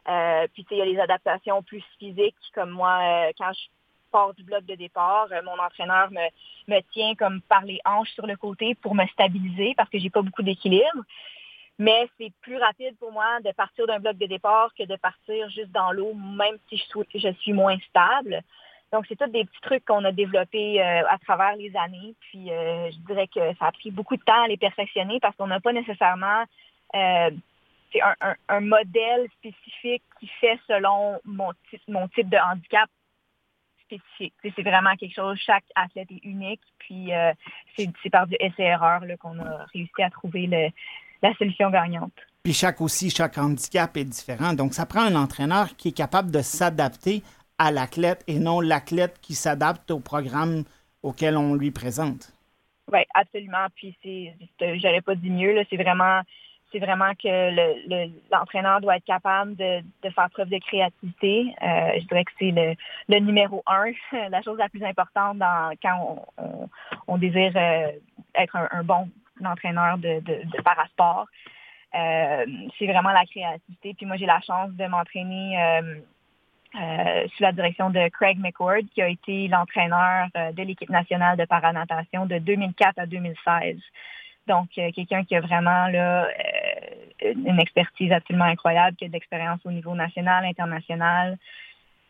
Euh, 0.08 0.48
puis 0.54 0.66
il 0.70 0.78
y 0.78 0.82
a 0.82 0.86
les 0.86 1.00
adaptations 1.00 1.64
plus 1.64 1.84
physiques, 1.98 2.36
comme 2.54 2.70
moi, 2.70 3.00
euh, 3.02 3.32
quand 3.38 3.52
je 3.54 3.62
pars 4.12 4.34
du 4.34 4.44
bloc 4.44 4.66
de 4.66 4.76
départ, 4.76 5.30
mon 5.44 5.58
entraîneur 5.58 6.10
me, 6.12 6.82
tient 6.92 7.16
comme 7.16 7.42
par 7.42 7.64
les 7.64 7.80
hanches 7.86 8.12
sur 8.12 8.28
le 8.28 8.36
côté 8.36 8.76
pour 8.76 8.94
me 8.94 9.06
stabiliser 9.08 9.74
parce 9.76 9.90
que 9.90 9.98
j'ai 9.98 10.10
pas 10.10 10.22
beaucoup 10.22 10.44
d'équilibre. 10.44 11.04
Mais 11.80 12.08
c'est 12.18 12.32
plus 12.42 12.58
rapide 12.58 12.96
pour 13.00 13.12
moi 13.12 13.40
de 13.44 13.52
partir 13.54 13.88
d'un 13.88 14.00
bloc 14.00 14.18
de 14.18 14.26
départ 14.28 14.72
que 14.78 14.84
de 14.84 14.98
partir 14.98 15.50
juste 15.50 15.72
dans 15.72 15.92
l'eau, 15.92 16.14
même 16.14 16.58
si 16.70 16.78
je 16.78 17.32
suis 17.40 17.54
moins 17.54 17.80
stable. 17.90 18.44
Donc, 18.92 19.06
c'est 19.08 19.16
tous 19.16 19.32
des 19.32 19.46
petits 19.46 19.62
trucs 19.62 19.86
qu'on 19.86 20.04
a 20.04 20.12
développés 20.12 20.82
euh, 20.82 21.04
à 21.08 21.18
travers 21.20 21.56
les 21.56 21.74
années. 21.78 22.14
Puis, 22.20 22.52
euh, 22.52 22.92
je 22.92 22.98
dirais 23.08 23.28
que 23.28 23.40
ça 23.58 23.68
a 23.68 23.72
pris 23.72 23.90
beaucoup 23.90 24.18
de 24.18 24.24
temps 24.24 24.44
à 24.44 24.48
les 24.48 24.58
perfectionner 24.58 25.20
parce 25.22 25.36
qu'on 25.38 25.48
n'a 25.48 25.62
pas 25.62 25.72
nécessairement 25.72 26.44
euh, 26.96 27.32
un, 28.50 28.60
modèle 28.60 29.28
spécifique 29.38 30.04
qui 30.20 30.28
fait 30.40 30.60
selon 30.68 31.20
mon, 31.24 31.52
mon 31.88 32.08
type 32.10 32.30
de 32.30 32.38
handicap 32.38 32.90
spécifique. 33.86 34.34
C'est 34.44 34.62
vraiment 34.62 34.96
quelque 34.96 35.16
chose, 35.16 35.38
chaque 35.46 35.66
athlète 35.76 36.12
est 36.12 36.24
unique. 36.24 36.62
Puis, 36.80 37.12
c'est 37.76 38.10
par 38.10 38.28
du 38.28 38.36
essai-erreur 38.40 39.02
qu'on 39.20 39.40
a 39.40 39.66
réussi 39.74 40.02
à 40.02 40.10
trouver 40.10 40.48
la 41.22 41.34
solution 41.36 41.70
gagnante. 41.70 42.14
Puis 42.44 42.54
chaque 42.54 42.82
aussi, 42.82 43.10
chaque 43.10 43.38
handicap 43.38 43.96
est 43.98 44.06
différent. 44.06 44.54
Donc, 44.54 44.74
ça 44.74 44.86
prend 44.86 45.02
un 45.02 45.16
entraîneur 45.16 45.76
qui 45.76 45.90
est 45.90 45.98
capable 45.98 46.32
de 46.32 46.42
s'adapter 46.42 47.24
à 47.62 47.70
l'athlète 47.70 48.24
et 48.26 48.40
non 48.40 48.60
l'athlète 48.60 49.20
qui 49.22 49.36
s'adapte 49.36 49.92
au 49.92 50.00
programme 50.00 50.64
auquel 51.04 51.38
on 51.38 51.54
lui 51.54 51.70
présente. 51.70 52.34
Oui, 52.92 53.02
absolument. 53.14 53.68
Puis 53.76 53.96
c'est, 54.02 54.34
j'aurais 54.80 55.02
pas 55.02 55.14
dit 55.14 55.30
mieux, 55.30 55.64
c'est 55.70 55.78
vraiment 55.78 56.22
c'est 56.72 56.80
vraiment 56.80 57.14
que 57.16 58.32
l'entraîneur 58.32 58.80
doit 58.80 58.96
être 58.96 59.06
capable 59.06 59.56
de, 59.58 59.82
faire 60.10 60.30
preuve 60.32 60.50
de 60.50 60.58
créativité. 60.58 61.54
Euh, 61.62 62.00
je 62.00 62.08
dirais 62.08 62.24
que 62.24 62.32
c'est 62.40 62.52
le, 63.10 63.20
numéro 63.20 63.62
un, 63.68 63.92
la 64.30 64.42
chose 64.42 64.58
la 64.58 64.70
plus 64.70 64.84
importante 64.84 65.38
dans, 65.38 65.74
quand 65.84 66.26
on, 67.08 67.18
désire 67.18 67.52
euh, 67.58 67.92
être 68.36 68.56
un, 68.56 68.84
bon 68.84 69.10
entraîneur 69.44 69.98
de, 69.98 70.22
de, 70.22 70.62
parasport. 70.64 71.28
Euh, 71.94 72.46
c'est 72.80 72.88
vraiment 72.88 73.12
la 73.12 73.26
créativité. 73.26 73.94
Puis 73.94 74.06
moi, 74.06 74.16
j'ai 74.16 74.26
la 74.26 74.40
chance 74.40 74.72
de 74.72 74.86
m'entraîner 74.86 75.82
sous 76.74 77.44
la 77.44 77.52
direction 77.52 77.90
de 77.90 78.08
Craig 78.10 78.40
McWord, 78.40 78.84
qui 78.94 79.02
a 79.02 79.08
été 79.08 79.48
l'entraîneur 79.48 80.28
de 80.34 80.64
l'équipe 80.64 80.90
nationale 80.90 81.38
de 81.38 81.46
paranatation 81.46 82.26
de 82.26 82.38
2004 82.38 82.98
à 82.98 83.06
2016. 83.06 83.78
Donc, 84.48 84.70
quelqu'un 84.70 85.24
qui 85.24 85.36
a 85.36 85.42
vraiment 85.42 85.88
là, 85.88 86.28
une 87.24 87.60
expertise 87.60 88.12
absolument 88.12 88.46
incroyable, 88.46 88.96
qui 88.98 89.06
a 89.06 89.08
de 89.08 89.14
l'expérience 89.14 89.60
au 89.66 89.72
niveau 89.72 89.96
national, 89.96 90.46
international. 90.46 91.38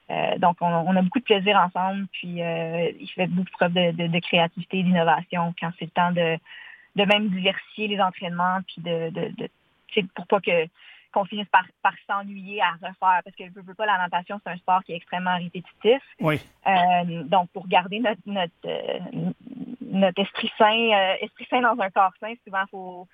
Euh, 0.09 0.37
donc, 0.37 0.57
on, 0.61 0.95
a 0.95 1.01
beaucoup 1.01 1.19
de 1.19 1.23
plaisir 1.23 1.57
ensemble, 1.57 2.07
puis 2.11 2.41
euh, 2.41 2.91
il 2.99 3.07
fait 3.07 3.27
beaucoup 3.27 3.49
de 3.49 3.51
preuve 3.51 3.73
de, 3.73 4.19
créativité, 4.19 4.83
d'innovation 4.83 5.53
quand 5.59 5.71
c'est 5.79 5.85
le 5.85 5.91
temps 5.91 6.11
de, 6.11 6.37
de 6.95 7.05
même 7.05 7.29
diversifier 7.29 7.87
les 7.87 8.01
entraînements, 8.01 8.59
puis 8.67 8.81
de, 8.81 9.09
de, 9.09 9.49
pour 10.15 10.27
pas 10.27 10.41
que 10.41 10.67
qu'on 11.11 11.25
finisse 11.25 11.47
par, 11.49 11.65
par 11.81 11.93
s'ennuyer 12.07 12.61
à 12.61 12.71
refaire, 12.73 13.21
parce 13.23 13.35
que 13.37 13.45
je 13.45 13.59
veux 13.59 13.73
pas, 13.73 13.85
la 13.85 13.97
natation, 13.97 14.39
c'est 14.43 14.51
un 14.51 14.57
sport 14.57 14.83
qui 14.83 14.93
est 14.93 14.97
extrêmement 14.97 15.37
répétitif. 15.37 16.01
Oui. 16.19 16.39
Euh, 16.67 17.23
donc, 17.23 17.49
pour 17.51 17.67
garder 17.67 17.99
notre, 17.99 18.21
notre, 18.25 18.53
notre 19.81 20.21
esprit 20.21 20.51
sain, 20.57 21.15
esprit 21.21 21.47
sain 21.49 21.61
dans 21.61 21.79
un 21.81 21.89
corps 21.89 22.13
sain, 22.19 22.33
souvent, 22.45 22.63
il 22.63 22.69
faut 22.69 23.07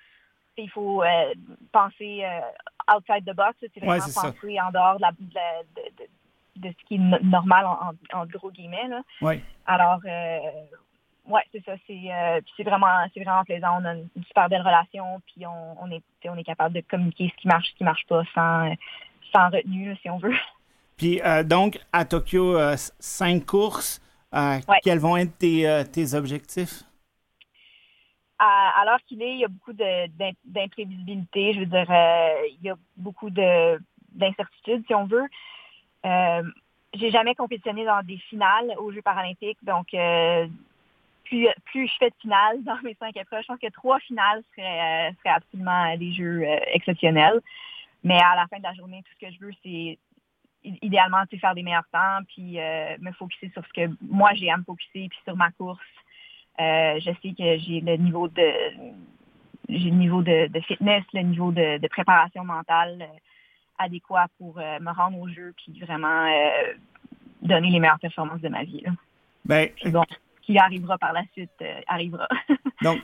il 0.62 0.70
faut 0.70 1.02
euh, 1.02 1.34
penser 1.72 2.24
euh, 2.24 2.94
outside 2.94 3.24
the 3.24 3.34
box. 3.34 3.54
C'est 3.60 3.80
vraiment 3.80 4.04
penser 4.04 4.60
en 4.60 4.70
dehors 4.70 4.98
de, 6.56 6.68
ce 6.68 6.84
qui 6.86 6.96
est 6.96 7.22
normal 7.22 7.66
en, 8.12 8.26
gros 8.26 8.50
guillemets. 8.50 8.88
Alors, 9.66 10.00
euh, 10.04 10.38
ouais, 11.28 11.42
c'est 11.52 11.64
ça. 11.64 11.72
C'est 11.86 12.62
vraiment, 12.62 12.86
vraiment 13.16 13.44
plaisant. 13.44 13.80
On 13.80 13.84
a 13.84 13.94
une 13.94 14.24
super 14.26 14.48
belle 14.48 14.62
relation, 14.62 15.20
puis 15.26 15.46
on, 15.46 15.90
est, 15.90 16.02
on 16.24 16.36
est 16.36 16.44
capable 16.44 16.74
de 16.74 16.80
communiquer 16.80 17.32
ce 17.34 17.40
qui 17.40 17.48
marche, 17.48 17.68
ce 17.70 17.74
qui 17.74 17.84
marche 17.84 18.06
pas, 18.06 18.22
sans, 18.34 18.74
sans 19.32 19.50
retenue, 19.50 19.96
si 20.02 20.10
on 20.10 20.18
veut. 20.18 20.34
Puis 20.96 21.20
donc, 21.44 21.78
à 21.92 22.04
Tokyo, 22.04 22.56
cinq 22.98 23.46
courses. 23.46 24.00
Quels 24.82 24.98
vont 24.98 25.16
être 25.16 25.38
tes 25.38 26.14
objectifs? 26.14 26.84
à, 28.38 28.84
l'heure 28.84 29.00
qu'il 29.06 29.22
est, 29.22 29.34
il 29.34 29.40
y 29.40 29.44
a 29.44 29.48
beaucoup 29.48 29.72
d'imprévisibilité. 29.72 31.54
Je 31.54 31.60
veux 31.60 31.66
dire, 31.66 31.90
euh, 31.90 32.46
il 32.58 32.66
y 32.66 32.70
a 32.70 32.76
beaucoup 32.96 33.30
d'incertitudes, 33.30 34.84
si 34.86 34.94
on 34.94 35.06
veut. 35.06 35.26
Euh, 36.06 36.42
j'ai 36.94 37.10
jamais 37.10 37.34
compétitionné 37.34 37.84
dans 37.84 38.02
des 38.02 38.18
finales 38.30 38.74
aux 38.78 38.92
Jeux 38.92 39.02
paralympiques, 39.02 39.58
donc 39.62 39.92
euh, 39.92 40.46
plus, 41.28 41.48
plus 41.66 41.86
je 41.88 41.92
fais 41.98 42.10
de 42.10 42.14
finales 42.20 42.62
dans 42.64 42.78
mes 42.82 42.94
cinq 42.94 43.16
épreuves, 43.16 43.42
je 43.42 43.46
pense 43.46 43.60
que 43.60 43.70
trois 43.70 43.98
finales 44.00 44.42
seraient, 44.54 45.14
seraient 45.18 45.34
absolument 45.36 45.96
des 45.96 46.12
jeux 46.12 46.42
exceptionnels. 46.72 47.40
Mais 48.04 48.18
à 48.18 48.36
la 48.36 48.46
fin 48.46 48.58
de 48.58 48.62
la 48.62 48.74
journée, 48.74 49.02
tout 49.04 49.12
ce 49.20 49.26
que 49.26 49.32
je 49.32 49.40
veux, 49.40 49.52
c'est 49.62 49.98
idéalement 50.82 51.22
faire 51.40 51.54
des 51.54 51.62
meilleurs 51.62 51.88
temps, 51.92 52.20
puis 52.28 52.58
me 53.00 53.12
focuser 53.12 53.50
sur 53.52 53.64
ce 53.66 53.72
que 53.72 53.90
moi 54.02 54.30
j'ai 54.34 54.50
à 54.50 54.56
me 54.56 54.64
focuser, 54.64 55.08
puis 55.08 55.18
sur 55.24 55.36
ma 55.36 55.50
course. 55.52 55.80
Euh, 56.60 56.98
je 56.98 57.10
sais 57.22 57.34
que 57.38 57.58
j'ai 57.58 57.80
le 57.80 57.96
niveau 57.96 58.26
de 58.26 58.52
j'ai 59.68 59.90
le 59.90 59.96
niveau 59.96 60.22
de, 60.22 60.48
fitness, 60.66 61.04
le 61.12 61.20
niveau 61.20 61.52
de, 61.52 61.86
préparation 61.88 62.42
mentale 62.42 63.02
euh, 63.02 63.18
adéquat 63.78 64.26
pour 64.38 64.58
euh, 64.58 64.78
me 64.80 64.90
rendre 64.90 65.20
au 65.20 65.28
jeu 65.28 65.54
puis 65.56 65.78
vraiment 65.80 66.26
donner 67.42 67.70
les 67.70 67.78
meilleures 67.78 68.00
performances 68.00 68.40
de 68.40 68.48
ma 68.48 68.64
vie. 68.64 68.82
Ben, 69.44 69.68
bon, 69.86 70.04
qui 70.48 70.56
arrivera 70.56 70.96
par 70.96 71.12
la 71.12 71.22
suite 71.34 71.50
arrivera. 71.86 72.26
donc, 72.82 73.00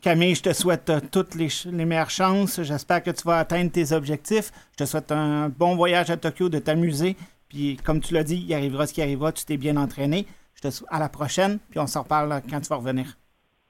Camille, 0.00 0.34
je 0.34 0.42
te 0.42 0.52
souhaite 0.52 0.90
toutes 1.12 1.36
les, 1.36 1.46
les 1.66 1.84
meilleures 1.84 2.10
chances. 2.10 2.60
J'espère 2.62 3.00
que 3.00 3.12
tu 3.12 3.22
vas 3.22 3.38
atteindre 3.38 3.70
tes 3.70 3.92
objectifs. 3.92 4.50
Je 4.72 4.84
te 4.84 4.88
souhaite 4.88 5.12
un 5.12 5.48
bon 5.48 5.76
voyage 5.76 6.10
à 6.10 6.16
Tokyo, 6.16 6.48
de 6.48 6.58
t'amuser. 6.58 7.16
Puis, 7.48 7.76
comme 7.84 8.00
tu 8.00 8.12
l'as 8.12 8.24
dit, 8.24 8.44
il 8.44 8.52
arrivera 8.52 8.88
ce 8.88 8.92
qui 8.92 9.02
arrivera. 9.02 9.30
Tu 9.30 9.44
t'es 9.44 9.56
bien 9.56 9.76
entraîné. 9.76 10.26
Je 10.56 10.62
te 10.62 10.70
souhaite 10.70 10.90
à 10.92 10.98
la 10.98 11.08
prochaine, 11.08 11.60
puis 11.70 11.78
on 11.78 11.86
s'en 11.86 12.02
reparle 12.02 12.42
quand 12.50 12.60
tu 12.60 12.68
vas 12.68 12.76
revenir. 12.76 13.16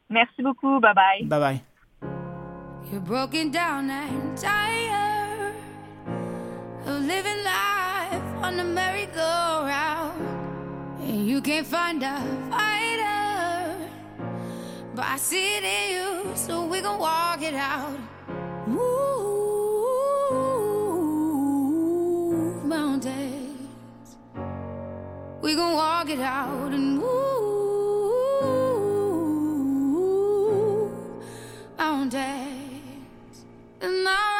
Merci 0.09 0.43
beaucoup. 0.43 0.81
Bye 0.81 0.95
bye. 0.95 1.27
Bye 1.27 1.41
bye. 1.41 1.61
You're 2.91 3.03
broken 3.03 3.51
down 3.51 3.91
and 3.91 4.37
tired 4.37 5.55
of 6.87 7.03
living 7.05 7.45
life 7.45 8.23
on 8.43 8.57
the 8.57 8.65
merry-go-round. 8.65 10.41
And 11.03 11.29
you 11.29 11.43
can't 11.43 11.67
find 11.67 12.03
a 12.03 12.19
fighter, 12.51 12.80
but 14.95 15.05
I 15.05 15.17
see 15.17 15.57
it 15.57 15.65
in 15.65 15.91
you, 15.95 16.37
so 16.37 16.65
we 16.67 16.81
gon' 16.81 16.99
walk 16.99 17.43
it 17.43 17.55
out. 17.55 17.99
Move 18.67 18.85
mountains. 22.65 24.17
We 25.43 25.55
gon' 25.55 25.75
walk 25.75 26.11
it 26.11 26.21
out 26.21 26.73
and 26.73 26.99
move 26.99 27.11
mountains. 31.79 33.45
And 33.81 34.09
I 34.09 34.40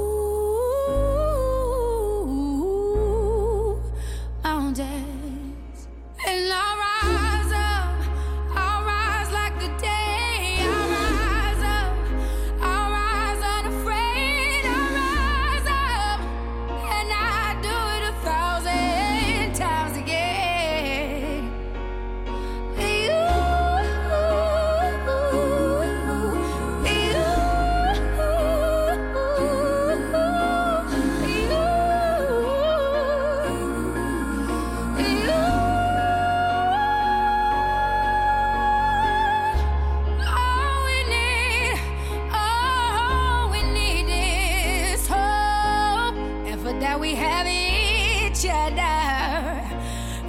each 48.43 48.49
other, 48.49 48.81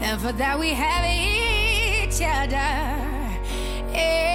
and 0.04 0.20
for 0.20 0.32
that 0.32 0.58
we 0.58 0.70
have 0.70 1.04
each 1.06 2.20
other. 2.20 2.56
Yeah. 3.90 4.31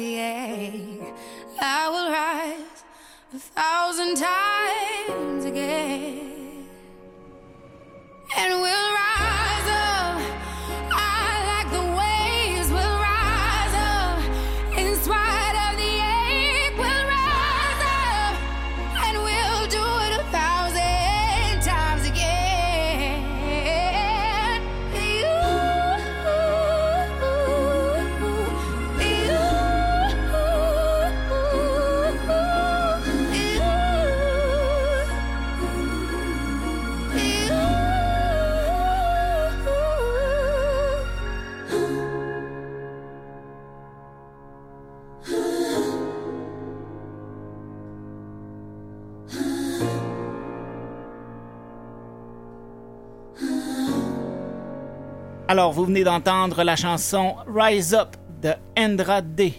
The. 0.00 1.12
I 1.60 1.88
will 1.92 2.10
rise 2.10 2.84
a 3.34 3.38
thousand 3.38 4.16
times 4.16 4.49
Alors, 55.60 55.72
vous 55.72 55.84
venez 55.84 56.04
d'entendre 56.04 56.62
la 56.62 56.74
chanson 56.74 57.36
Rise 57.46 57.92
Up 57.92 58.16
de 58.40 58.54
Endra 58.78 59.20
D. 59.20 59.52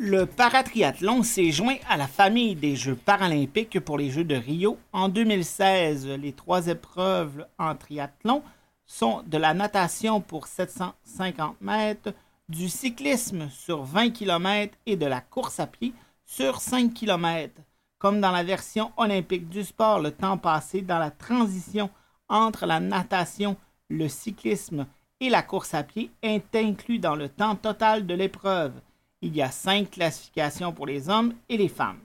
Le 0.00 0.26
paratriathlon 0.26 1.22
s'est 1.22 1.52
joint 1.52 1.76
à 1.88 1.96
la 1.96 2.08
famille 2.08 2.56
des 2.56 2.74
Jeux 2.74 2.96
paralympiques 2.96 3.78
pour 3.78 3.98
les 3.98 4.10
Jeux 4.10 4.24
de 4.24 4.34
Rio 4.34 4.78
en 4.92 5.08
2016. 5.08 6.08
Les 6.20 6.32
trois 6.32 6.66
épreuves 6.66 7.46
en 7.60 7.76
triathlon 7.76 8.42
sont 8.84 9.22
de 9.28 9.38
la 9.38 9.54
natation 9.54 10.20
pour 10.20 10.48
750 10.48 11.60
mètres, 11.60 12.12
du 12.48 12.68
cyclisme 12.68 13.48
sur 13.48 13.84
20 13.84 14.10
km 14.10 14.76
et 14.86 14.96
de 14.96 15.06
la 15.06 15.20
course 15.20 15.60
à 15.60 15.68
pied 15.68 15.92
sur 16.24 16.60
5 16.60 16.92
km. 16.92 17.60
Comme 18.06 18.20
dans 18.20 18.30
la 18.30 18.44
version 18.44 18.92
olympique 18.98 19.48
du 19.48 19.64
sport, 19.64 19.98
le 19.98 20.12
temps 20.12 20.38
passé 20.38 20.80
dans 20.80 21.00
la 21.00 21.10
transition 21.10 21.90
entre 22.28 22.64
la 22.64 22.78
natation, 22.78 23.56
le 23.88 24.06
cyclisme 24.06 24.86
et 25.18 25.28
la 25.28 25.42
course 25.42 25.74
à 25.74 25.82
pied 25.82 26.12
est 26.22 26.54
inclus 26.54 27.00
dans 27.00 27.16
le 27.16 27.28
temps 27.28 27.56
total 27.56 28.06
de 28.06 28.14
l'épreuve. 28.14 28.74
Il 29.22 29.34
y 29.34 29.42
a 29.42 29.50
cinq 29.50 29.90
classifications 29.90 30.72
pour 30.72 30.86
les 30.86 31.10
hommes 31.10 31.34
et 31.48 31.56
les 31.56 31.66
femmes. 31.66 31.98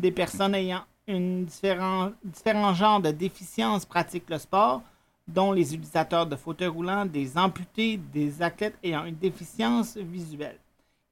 Des 0.00 0.10
personnes 0.10 0.56
ayant 0.56 0.82
une 1.06 1.44
différent, 1.44 2.10
différents 2.24 2.74
genres 2.74 3.00
de 3.00 3.12
déficience 3.12 3.84
pratiquent 3.84 4.30
le 4.30 4.38
sport, 4.38 4.82
dont 5.28 5.52
les 5.52 5.72
utilisateurs 5.72 6.26
de 6.26 6.34
fauteuils 6.34 6.66
roulants, 6.66 7.06
des 7.06 7.38
amputés, 7.38 7.96
des 7.96 8.42
athlètes 8.42 8.76
ayant 8.82 9.04
une 9.04 9.14
déficience 9.14 9.96
visuelle. 9.98 10.58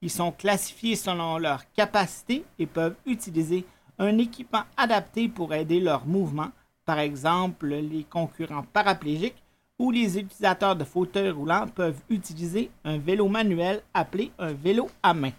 Ils 0.03 0.11
sont 0.11 0.33
classifiés 0.33 0.97
selon 0.97 1.39
leur 1.39 1.63
capacité 1.75 2.45
et 2.59 2.67
peuvent 2.67 2.97
utiliser 3.07 3.65
un 3.99 4.19
équipement 4.19 4.65
adapté 4.77 5.29
pour 5.29 5.55
aider 5.55 5.81
leur 5.81 6.07
mouvement, 6.07 6.49
par 6.85 6.99
exemple 6.99 7.67
les 7.67 8.05
concurrents 8.05 8.65
paraplégiques 8.73 9.43
ou 9.79 9.91
les 9.91 10.19
utilisateurs 10.19 10.77
de 10.77 10.85
fauteuils 10.85 11.31
roulants 11.31 11.67
peuvent 11.69 12.01
utiliser 12.09 12.71
un 12.85 12.99
vélo 12.99 13.29
manuel 13.29 13.83
appelé 13.93 14.33
un 14.39 14.53
vélo 14.53 14.89
à 15.03 15.13
main. 15.15 15.33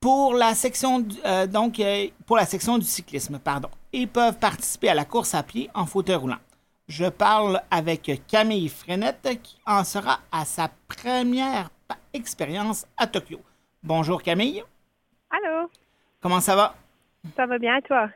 Pour 0.00 0.34
la 0.34 0.54
section 0.54 1.06
euh, 1.24 1.46
donc 1.46 1.78
euh, 1.78 2.08
pour 2.26 2.36
la 2.36 2.46
section 2.46 2.78
du 2.78 2.86
cyclisme, 2.86 3.38
pardon, 3.38 3.68
ils 3.92 4.08
peuvent 4.08 4.38
participer 4.38 4.88
à 4.88 4.94
la 4.94 5.04
course 5.04 5.34
à 5.34 5.42
pied 5.42 5.70
en 5.74 5.86
fauteuil 5.86 6.16
roulant. 6.16 6.40
Je 6.88 7.06
parle 7.06 7.62
avec 7.70 8.10
Camille 8.26 8.68
Frenette 8.68 9.40
qui 9.42 9.56
en 9.66 9.84
sera 9.84 10.20
à 10.32 10.44
sa 10.44 10.70
première 10.88 11.70
expérience 12.12 12.86
à 12.96 13.06
Tokyo. 13.06 13.40
Bonjour 13.82 14.22
Camille. 14.22 14.64
Allô, 15.30 15.68
Comment 16.22 16.40
ça 16.40 16.54
va? 16.56 16.74
ça 17.36 17.46
va 17.46 17.58
bien 17.58 17.80
toi? 17.82 18.08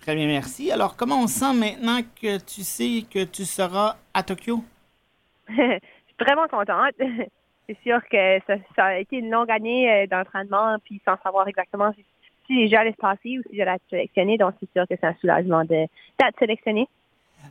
Très 0.00 0.14
bien, 0.14 0.26
merci. 0.26 0.70
Alors, 0.72 0.96
comment 0.96 1.20
on 1.22 1.26
sent 1.26 1.52
maintenant 1.54 2.00
que 2.20 2.38
tu 2.38 2.62
sais 2.62 3.04
que 3.10 3.24
tu 3.24 3.44
seras 3.44 3.96
à 4.14 4.22
Tokyo? 4.22 4.64
Je 5.48 5.54
suis 5.54 6.16
vraiment 6.18 6.48
contente. 6.48 6.94
C'est 7.66 7.78
sûr 7.82 8.00
que 8.10 8.38
ça, 8.46 8.54
ça 8.74 8.84
a 8.86 8.94
été 8.98 9.18
une 9.18 9.30
longue 9.30 9.50
année 9.50 9.88
euh, 9.92 10.06
d'entraînement, 10.06 10.76
puis 10.84 11.00
sans 11.04 11.16
savoir 11.22 11.46
exactement 11.46 11.92
si, 11.94 12.04
si 12.46 12.68
j'allais 12.68 12.90
se 12.90 12.96
passer 12.96 13.38
ou 13.38 13.42
si 13.48 13.56
j'allais 13.56 13.76
être 13.76 13.82
sélectionnée. 13.90 14.38
Donc, 14.38 14.54
c'est 14.58 14.68
sûr 14.72 14.88
que 14.88 14.94
c'est 15.00 15.06
un 15.06 15.14
soulagement 15.20 15.62
de- 15.64 15.86
d'être 16.18 16.38
sélectionnée. 16.38 16.88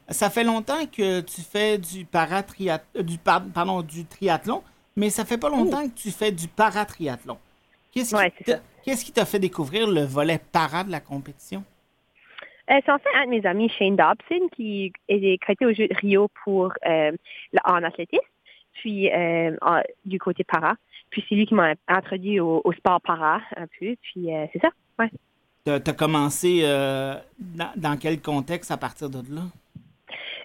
Ça 0.09 0.29
fait 0.29 0.43
longtemps 0.43 0.85
que 0.87 1.21
tu 1.21 1.41
fais 1.41 1.77
du, 1.77 2.03
paratriat- 2.03 2.81
euh, 2.97 3.03
du, 3.03 3.17
par- 3.17 3.45
pardon, 3.45 3.81
du 3.81 4.05
triathlon, 4.05 4.61
mais 4.97 5.09
ça 5.09 5.23
fait 5.23 5.37
pas 5.37 5.49
longtemps 5.49 5.87
que 5.87 5.93
tu 5.95 6.11
fais 6.11 6.31
du 6.33 6.47
paratriathlon. 6.49 7.37
Qu'est-ce 7.93 8.13
Ouais, 8.15 8.29
qui 8.31 8.43
t'a- 8.43 8.59
qu'est-ce 8.83 9.03
qui 9.05 9.11
t'a 9.11 9.25
fait 9.25 9.39
découvrir 9.39 9.87
le 9.87 10.01
volet 10.03 10.39
para 10.51 10.83
de 10.83 10.91
la 10.91 10.99
compétition? 10.99 11.63
Euh, 12.69 12.75
c'est 12.85 12.91
en 12.91 12.99
fait 12.99 13.09
un 13.15 13.25
de 13.25 13.29
mes 13.31 13.45
amis, 13.45 13.69
Shane 13.69 13.95
Dobson, 13.95 14.47
qui 14.55 14.91
est 15.07 15.37
créé 15.41 15.57
au 15.61 15.73
Jeu 15.73 15.87
de 15.87 15.95
Rio 15.95 16.29
pour 16.43 16.71
euh, 16.87 17.11
en 17.65 17.83
athlétisme, 17.83 18.21
puis 18.73 19.09
euh, 19.11 19.55
en- 19.61 19.81
du 20.05 20.19
côté 20.19 20.43
para. 20.43 20.75
Puis 21.09 21.25
c'est 21.27 21.33
lui 21.35 21.47
qui 21.47 21.55
m'a 21.55 21.73
introduit 21.87 22.39
au, 22.39 22.61
au 22.63 22.71
sport 22.73 23.01
para 23.01 23.41
un 23.57 23.65
peu. 23.79 23.95
Puis 24.01 24.27
c'est 24.53 24.59
ça, 24.61 24.69
ouais. 24.99 25.09
Tu 25.65 25.71
as 25.71 25.93
commencé 25.93 26.61
dans, 26.61 27.71
dans 27.75 27.97
quel 27.97 28.21
contexte 28.21 28.69
à 28.71 28.77
partir 28.77 29.09
de 29.09 29.17
là? 29.33 29.41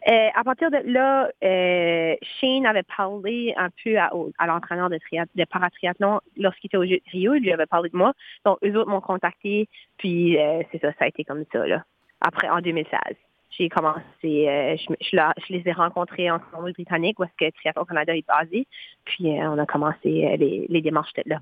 Euh, 0.07 0.29
à 0.35 0.45
partir 0.45 0.71
de 0.71 0.77
là, 0.85 1.31
euh, 1.43 2.17
Shane 2.39 2.67
avait 2.67 2.83
parlé 2.83 3.55
un 3.57 3.71
peu 3.83 3.97
à, 3.99 4.47
l'entraîneur 4.47 4.91
de, 4.91 4.99
de 5.35 5.45
paratriathlon 5.45 6.21
lorsqu'il 6.37 6.69
était 6.69 6.77
au 6.77 6.85
Jeu 6.85 6.97
de 6.97 7.11
Rio. 7.11 7.35
Il 7.35 7.43
lui 7.43 7.53
avait 7.53 7.67
parlé 7.67 7.89
de 7.89 7.97
moi. 7.97 8.13
Donc, 8.45 8.59
eux 8.63 8.77
autres 8.77 8.91
m'ont 8.91 9.01
contacté. 9.01 9.67
Puis, 9.97 10.39
euh, 10.39 10.63
c'est 10.71 10.81
ça, 10.81 10.93
ça 10.99 11.07
a 11.07 11.09
été 11.09 11.25
comme 11.25 11.45
ça, 11.51 11.67
là. 11.67 11.85
Après, 12.21 12.49
en 12.51 12.61
2016, 12.61 13.17
j'ai 13.51 13.69
commencé, 13.71 14.03
euh, 14.25 14.77
je, 15.01 15.53
les 15.53 15.63
ai 15.65 15.73
rencontrés 15.73 16.31
en 16.31 16.39
Colombie-Britannique, 16.39 17.19
où 17.19 17.25
est-ce 17.25 17.47
que 17.47 17.51
Triathlon 17.57 17.85
Canada 17.85 18.15
est 18.15 18.27
basé. 18.27 18.67
Puis, 19.07 19.27
on 19.27 19.59
a 19.59 19.65
commencé 19.65 19.97
les, 20.05 20.67
les 20.69 20.83
démarches 20.83 21.15
de 21.15 21.23
là. 21.27 21.41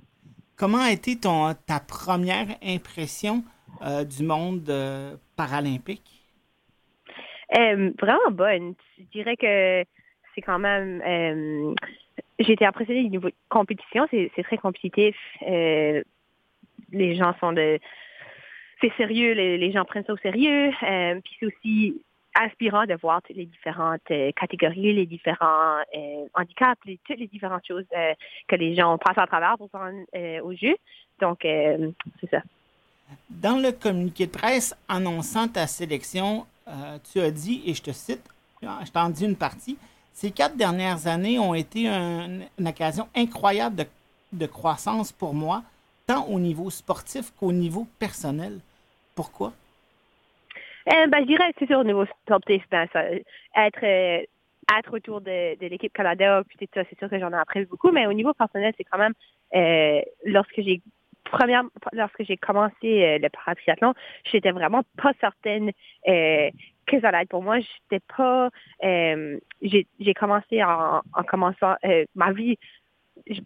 Comment 0.56 0.82
a 0.82 0.92
été 0.92 1.18
ton, 1.18 1.54
ta 1.66 1.80
première 1.80 2.46
impression 2.64 3.42
du 4.08 4.22
monde 4.22 4.70
paralympique? 5.36 6.21
Euh, 7.56 7.90
vraiment 8.00 8.30
bonne. 8.30 8.74
Je 8.98 9.04
dirais 9.12 9.36
que 9.36 9.84
c'est 10.34 10.40
quand 10.40 10.58
même. 10.58 11.02
Euh, 11.06 11.74
j'ai 12.38 12.52
été 12.52 12.64
impressionnée 12.64 13.04
du 13.04 13.10
niveau 13.10 13.28
de 13.28 13.34
compétition. 13.48 14.06
C'est 14.10 14.42
très 14.42 14.58
compétitif. 14.58 15.16
Euh, 15.46 16.02
les 16.92 17.14
gens 17.14 17.34
sont 17.40 17.52
de. 17.52 17.78
C'est 18.80 18.92
sérieux. 18.96 19.32
Les, 19.32 19.72
gens 19.72 19.84
prennent 19.84 20.04
ça 20.04 20.12
au 20.12 20.18
sérieux. 20.18 20.70
Puis 20.80 21.36
c'est 21.38 21.46
aussi 21.46 22.02
inspirant 22.34 22.86
de 22.86 22.94
voir 22.94 23.20
toutes 23.22 23.36
les 23.36 23.44
différentes 23.44 24.10
catégories, 24.34 24.94
les 24.94 25.06
différents 25.06 25.76
handicaps, 26.34 26.80
les, 26.86 26.98
toutes 27.06 27.18
les 27.18 27.28
différentes 27.28 27.66
choses 27.66 27.84
que 28.48 28.56
les 28.56 28.74
gens 28.74 28.98
passent 28.98 29.18
à 29.18 29.26
travers 29.26 29.56
pour 29.56 29.68
se 29.70 29.76
rendre 29.76 30.42
au 30.42 30.52
jeu. 30.54 30.74
Donc, 31.20 31.40
c'est 31.42 32.30
ça. 32.30 32.42
Dans 33.30 33.58
le 33.58 33.70
communiqué 33.70 34.26
de 34.26 34.32
presse 34.32 34.74
annonçant 34.88 35.46
ta 35.46 35.66
sélection, 35.66 36.46
euh, 36.68 36.98
tu 37.12 37.20
as 37.20 37.30
dit, 37.30 37.62
et 37.66 37.74
je 37.74 37.82
te 37.82 37.90
cite, 37.90 38.22
je 38.62 38.90
t'en 38.90 39.08
dis 39.08 39.24
une 39.24 39.36
partie, 39.36 39.76
ces 40.12 40.30
quatre 40.30 40.56
dernières 40.56 41.06
années 41.06 41.38
ont 41.38 41.54
été 41.54 41.88
un- 41.88 42.40
une 42.58 42.68
occasion 42.68 43.08
incroyable 43.14 43.86
de, 44.32 44.46
croissance 44.46 45.12
pour 45.12 45.34
moi, 45.34 45.62
tant 46.06 46.26
au 46.26 46.38
niveau 46.38 46.70
sportif 46.70 47.32
qu'au 47.38 47.52
niveau 47.52 47.86
personnel. 47.98 48.60
Pourquoi? 49.14 49.52
Euh, 50.88 51.06
ben, 51.06 51.20
je 51.20 51.26
dirais, 51.26 51.52
c'est 51.58 51.66
sûr, 51.66 51.78
au 51.78 51.84
niveau 51.84 52.04
sportif, 52.24 52.62
ben, 52.70 52.86
ça, 52.92 53.04
être, 53.04 53.84
euh, 53.84 54.24
autour 54.90 55.20
de, 55.20 55.58
l'équipe 55.60 55.92
Canada, 55.92 56.42
puis 56.48 56.56
c'est 56.72 56.98
sûr 56.98 57.10
que 57.10 57.18
j'en 57.18 57.30
ai 57.30 57.36
appris 57.36 57.64
beaucoup, 57.66 57.90
mais 57.90 58.06
au 58.06 58.12
niveau 58.12 58.32
personnel, 58.32 58.72
c'est 58.78 58.84
quand 58.84 58.98
même 58.98 59.14
lorsque 60.24 60.56
j'ai 60.56 60.80
première 61.24 61.62
lorsque 61.92 62.22
j'ai 62.24 62.36
commencé 62.36 62.74
euh, 62.84 63.18
le 63.18 63.28
paratriathlon, 63.28 63.94
j'étais 64.24 64.50
vraiment 64.50 64.82
pas 65.00 65.12
certaine 65.20 65.72
euh, 66.08 66.50
que 66.86 67.00
ça 67.00 67.08
allait 67.08 67.22
être 67.22 67.28
pour 67.28 67.42
moi. 67.42 67.58
J'étais 67.60 68.04
pas 68.16 68.50
euh, 68.84 69.38
j'ai 69.62 70.14
commencé 70.14 70.62
en, 70.62 71.00
en 71.14 71.22
commençant 71.22 71.74
ma 72.14 72.32
vie 72.32 72.58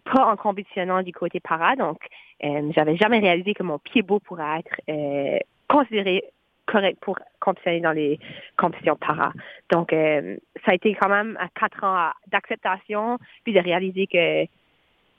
pas 0.05 0.27
en 0.27 0.37
compétitionnant 0.37 1.03
du 1.03 1.13
côté 1.13 1.41
para, 1.41 1.77
donc 1.77 1.99
euh, 2.45 2.71
j'avais 2.75 2.97
jamais 2.97 3.19
réalisé 3.19 3.55
que 3.55 3.63
mon 3.63 3.79
pied 3.79 4.03
beau 4.03 4.21
pourrait 4.21 4.61
être 4.61 4.81
euh, 4.89 5.39
considéré 5.69 6.23
correct 6.67 6.99
pour 7.01 7.19
compétitionner 7.41 7.81
dans 7.81 7.93
les 7.93 8.19
compétitions 8.57 8.97
para. 8.97 9.33
Donc, 9.71 9.93
euh, 9.93 10.37
ça 10.65 10.73
a 10.73 10.75
été 10.75 10.95
quand 10.95 11.09
même 11.09 11.39
quatre 11.59 11.85
ans 11.85 12.11
d'acceptation, 12.27 13.19
puis 13.45 13.53
de 13.55 13.61
réaliser 13.61 14.07
que 14.07 14.45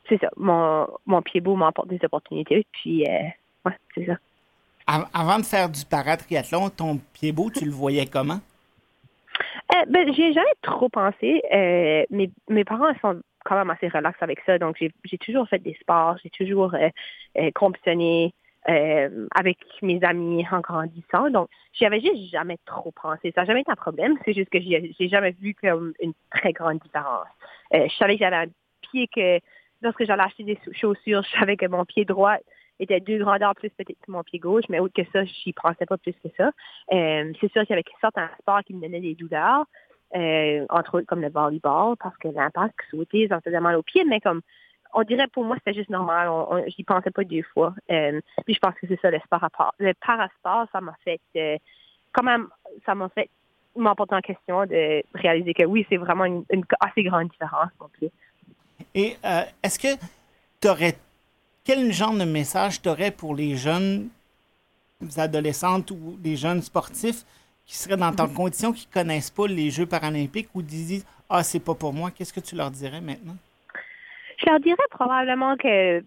c'est 0.10 0.20
ça, 0.20 0.30
mon, 0.38 0.88
mon 1.06 1.22
pied 1.22 1.42
beau 1.42 1.56
m'apporte 1.56 1.88
des 1.88 2.00
opportunités, 2.04 2.66
puis 2.72 3.06
euh, 3.08 3.24
ouais, 3.66 3.78
c'est 3.96 4.06
ça. 4.06 4.18
Avant 4.88 5.38
de 5.38 5.44
faire 5.44 5.70
du 5.70 5.84
paratriathlon, 5.84 6.70
ton 6.70 7.00
pied 7.14 7.34
beau, 7.34 7.50
tu 7.50 7.66
le 7.66 7.72
voyais 7.72 8.06
comment? 8.06 8.40
Euh, 9.76 9.86
ben, 9.90 10.14
j'ai 10.14 10.32
jamais 10.34 10.48
trop 10.62 10.88
pensé. 10.88 11.42
Euh, 11.54 12.06
mes, 12.10 12.32
mes 12.50 12.64
parents 12.64 12.94
sont 13.02 13.22
quand 13.44 13.56
même 13.56 13.70
assez 13.70 13.90
relax 13.90 14.18
avec 14.22 14.40
ça, 14.46 14.58
donc 14.58 14.78
j'ai 14.80 15.18
toujours 15.18 15.48
fait 15.48 15.60
des 15.60 15.74
sports, 15.82 16.18
j'ai 16.24 16.30
toujours 16.30 16.74
euh, 16.74 16.90
euh 17.38 17.52
compétitionné 17.54 18.34
euh, 18.70 19.28
avec 19.36 19.58
mes 19.82 20.02
amis 20.04 20.46
en 20.52 20.60
grandissant. 20.60 21.30
Donc, 21.30 21.50
j'y 21.74 21.86
avais 21.86 22.02
juste 22.02 22.30
jamais 22.32 22.58
trop 22.66 22.92
pensé. 22.92 23.32
Ça 23.34 23.42
n'a 23.42 23.48
jamais 23.48 23.62
été 23.62 23.72
un 23.72 23.76
problème. 23.76 24.18
C'est 24.26 24.34
juste 24.34 24.50
que 24.50 24.60
j'ai 24.60 25.08
jamais 25.08 25.32
vu 25.32 25.54
comme 25.54 25.94
une 26.02 26.14
très 26.32 26.52
grande 26.52 26.80
différence. 26.80 27.28
Je 27.72 27.96
savais 27.98 28.18
que 28.18 28.20
j'avais 28.20 28.36
un 28.36 28.48
pied 28.82 29.08
que, 29.08 29.40
lorsque 29.82 30.06
j'allais 30.06 30.24
acheter 30.24 30.44
des 30.44 30.60
chaussures, 30.74 31.24
je 31.32 31.40
savais 31.40 31.58
que 31.58 31.68
mon 31.68 31.86
pied 31.86 32.06
droit 32.06 32.38
était 32.80 33.00
deux 33.00 33.18
grandeurs 33.18 33.56
plus 33.56 33.70
peut-être 33.70 34.00
que 34.06 34.12
mon 34.12 34.24
pied 34.24 34.40
gauche, 34.40 34.66
mais 34.70 34.80
autre 34.80 34.94
que 34.94 35.10
ça, 35.12 35.26
j'y 35.26 35.54
pensais 35.54 35.86
pas 35.86 35.98
plus 35.98 36.14
que 36.14 36.30
ça. 36.38 36.52
Euh, 36.94 37.34
c'est 37.42 37.52
sûr 37.52 37.62
qu'il 37.64 37.72
y 37.72 37.74
avait 37.74 37.84
certains 38.00 38.30
sports 38.40 38.64
qui 38.66 38.74
me 38.74 38.82
donnaient 38.82 39.00
des 39.00 39.16
douleurs, 39.16 39.66
euh, 40.16 40.66
entre 40.70 41.00
autres 41.00 41.08
comme 41.08 41.22
le 41.22 41.30
volleyball, 41.30 41.96
parce 41.98 42.16
que 42.18 42.28
l'impact 42.28 42.76
sauter, 42.92 43.28
ça 43.28 43.42
faisait 43.42 43.60
mal 43.60 43.76
aux 43.76 43.84
pieds, 43.84 44.04
mais 44.06 44.20
comme 44.20 44.42
on 44.94 45.04
dirait 45.04 45.28
pour 45.28 45.44
moi 45.44 45.56
c'était 45.58 45.78
juste 45.78 45.90
normal. 45.90 46.30
On, 46.30 46.64
j'y 46.68 46.84
pensais 46.84 47.12
pas 47.12 47.24
deux 47.24 47.44
fois. 47.54 47.74
Euh, 47.92 48.20
puis 48.46 48.54
je 48.54 48.60
pense 48.60 48.76
que 48.76 48.88
c'est 48.88 49.00
ça 49.02 49.12
le 49.12 49.20
sport 49.20 49.44
à 49.44 49.72
Le 49.80 49.94
parasport, 49.94 50.68
ça 50.72 50.82
m'a 50.82 50.96
fait 51.04 51.20
euh, 51.36 51.58
quand 52.14 52.24
même, 52.24 52.48
ça 52.86 52.96
m'a 52.96 53.10
fait 53.10 53.30
m'emporter 53.76 54.16
en 54.16 54.22
question 54.22 54.66
de 54.66 55.04
réaliser 55.14 55.54
que 55.54 55.64
oui, 55.64 55.86
c'est 55.90 55.98
vraiment 55.98 56.26
une, 56.26 56.44
assez 56.80 57.04
grande 57.04 57.30
différence 57.30 57.70
non 57.80 57.90
plus. 57.90 58.10
Et 58.96 59.18
euh, 59.26 59.42
est-ce 59.64 59.80
que 59.80 60.00
tu 60.62 60.68
aurais 60.68 60.96
quel 61.64 61.92
genre 61.92 62.14
de 62.14 62.24
message 62.24 62.82
tu 62.82 62.88
aurais 62.88 63.12
pour 63.12 63.36
les 63.36 63.58
jeunes 63.58 64.10
adolescentes 65.18 65.92
ou 65.92 66.18
les 66.24 66.38
jeunes 66.38 66.62
sportifs 66.62 67.26
qui 67.66 67.76
seraient 67.76 67.98
dans 67.98 68.14
ta 68.14 68.26
condition, 68.28 68.72
qui 68.72 68.88
connaissent 68.88 69.30
pas 69.30 69.48
les 69.48 69.70
Jeux 69.70 69.86
paralympiques 69.86 70.48
ou 70.56 70.62
disent 70.62 71.06
Ah, 71.30 71.44
c'est 71.44 71.60
pas 71.60 71.76
pour 71.76 71.92
moi, 71.92 72.10
qu'est-ce 72.12 72.32
que 72.32 72.40
tu 72.40 72.56
leur 72.56 72.72
dirais 72.72 73.02
maintenant? 73.02 73.36
Je 74.38 74.50
leur 74.50 74.60
dirais 74.62 74.78
probablement 74.90 75.58
que, 75.58 76.04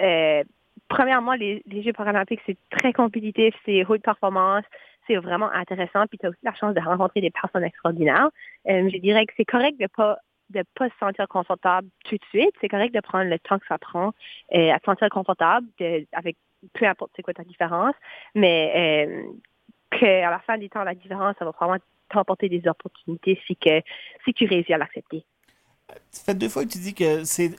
euh, 0.00 0.44
premièrement, 0.88 1.34
les, 1.34 1.62
Jeux 1.84 1.92
paralympiques, 1.92 2.40
c'est 2.44 2.56
très 2.70 2.92
compétitif, 2.92 3.54
c'est 3.64 3.84
haute 3.86 4.02
performance, 4.02 4.64
c'est 5.06 5.16
vraiment 5.16 5.50
intéressant, 5.52 6.06
puis 6.08 6.18
tu 6.18 6.26
as 6.26 6.30
aussi 6.30 6.40
la 6.42 6.54
chance 6.54 6.74
de 6.74 6.80
rencontrer 6.80 7.20
des 7.20 7.30
personnes 7.30 7.62
extraordinaires. 7.62 8.30
Euh, 8.68 8.90
je 8.92 8.98
dirais 8.98 9.24
que 9.26 9.32
c'est 9.36 9.44
correct 9.44 9.78
de 9.78 9.86
pas 9.86 10.18
de 10.50 10.62
pas 10.74 10.88
se 10.88 10.94
sentir 10.98 11.28
confortable 11.28 11.88
tout 12.04 12.16
de 12.16 12.24
suite. 12.30 12.54
C'est 12.60 12.68
correct 12.68 12.94
de 12.94 13.00
prendre 13.00 13.30
le 13.30 13.38
temps 13.38 13.58
que 13.58 13.66
ça 13.66 13.78
prend 13.78 14.12
euh, 14.54 14.72
à 14.72 14.78
se 14.78 14.84
sentir 14.84 15.08
confortable 15.10 15.66
avec 16.12 16.36
peu 16.72 16.86
importe 16.86 17.12
c'est 17.14 17.22
quoi 17.22 17.34
ta 17.34 17.44
différence, 17.44 17.94
mais 18.34 19.06
euh, 19.06 19.22
qu'à 19.90 20.30
la 20.30 20.40
fin 20.40 20.58
du 20.58 20.68
temps, 20.68 20.82
la 20.82 20.94
différence, 20.94 21.36
ça 21.38 21.44
va 21.44 21.52
vraiment 21.52 21.76
t'apporter 22.10 22.48
des 22.48 22.66
opportunités 22.66 23.40
si, 23.46 23.54
que, 23.56 23.80
si 24.24 24.32
tu 24.32 24.46
réussis 24.46 24.72
à 24.72 24.78
l'accepter 24.78 25.24
ça 26.10 26.22
fait 26.24 26.34
deux 26.34 26.48
fois 26.48 26.64
que 26.64 26.70
tu 26.70 26.78
dis 26.78 26.94
que 26.94 27.24
c'est, 27.24 27.54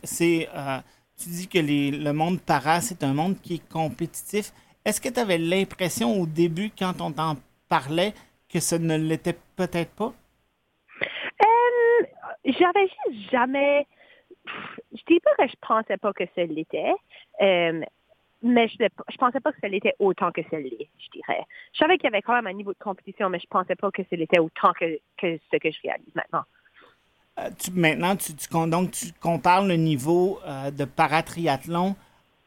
euh, 0.56 0.80
tu 1.18 1.30
dis 1.30 1.48
que 1.48 1.60
le 1.60 2.12
monde 2.12 2.40
para, 2.40 2.82
c'est 2.82 3.04
un 3.04 3.14
monde 3.14 3.40
qui 3.42 3.56
est 3.56 3.70
compétitif. 3.70 4.52
Est-ce 4.86 5.02
que 5.02 5.10
tu 5.10 5.20
avais 5.20 5.38
l'impression 5.38 6.20
au 6.20 6.26
début, 6.26 6.72
quand 6.78 7.02
on 7.02 7.12
t'en 7.12 7.36
parlait, 7.68 8.14
que 8.48 8.60
ce 8.60 8.76
ne 8.76 8.98
l'était 8.98 9.38
peut-être 9.56 9.92
pas? 9.92 10.14
J'avais 12.58 12.88
juste 12.88 13.32
jamais. 13.32 13.86
Je 14.46 15.02
dis 15.08 15.20
pas 15.20 15.36
que 15.38 15.50
je 15.50 15.56
pensais 15.62 15.98
pas 15.98 16.14
que 16.14 16.24
ce 16.36 16.42
l'était, 16.42 16.94
euh, 17.42 17.82
mais 18.42 18.68
je, 18.68 18.78
je 19.10 19.18
pensais 19.18 19.40
pas 19.40 19.52
que 19.52 19.58
ce 19.62 19.68
l'était 19.68 19.96
autant 20.00 20.32
que 20.32 20.42
ce 20.50 20.56
l'est, 20.56 20.90
je 20.98 21.10
dirais. 21.12 21.46
Je 21.74 21.80
savais 21.80 21.98
qu'il 21.98 22.06
y 22.06 22.08
avait 22.08 22.22
quand 22.22 22.34
même 22.34 22.48
un 22.48 22.54
niveau 22.54 22.74
de 22.74 22.80
compétition, 22.80 23.30
mais 23.30 23.40
je 23.40 23.48
pensais 23.48 23.76
pas 23.76 23.92
que 23.92 24.02
ce 24.10 24.16
l'était 24.16 24.40
autant 24.40 24.74
que, 24.74 25.00
que 25.18 25.40
ce 25.52 25.58
que 25.58 25.72
je 25.72 25.82
réalise 25.84 26.16
maintenant. 26.16 26.44
Euh, 27.40 27.50
maintenant, 27.74 28.16
tu, 28.16 28.34
donc, 28.70 28.92
tu 28.92 29.12
compares 29.22 29.66
le 29.66 29.76
niveau 29.76 30.40
euh, 30.46 30.72
de 30.72 30.86
paratriathlon 30.86 31.96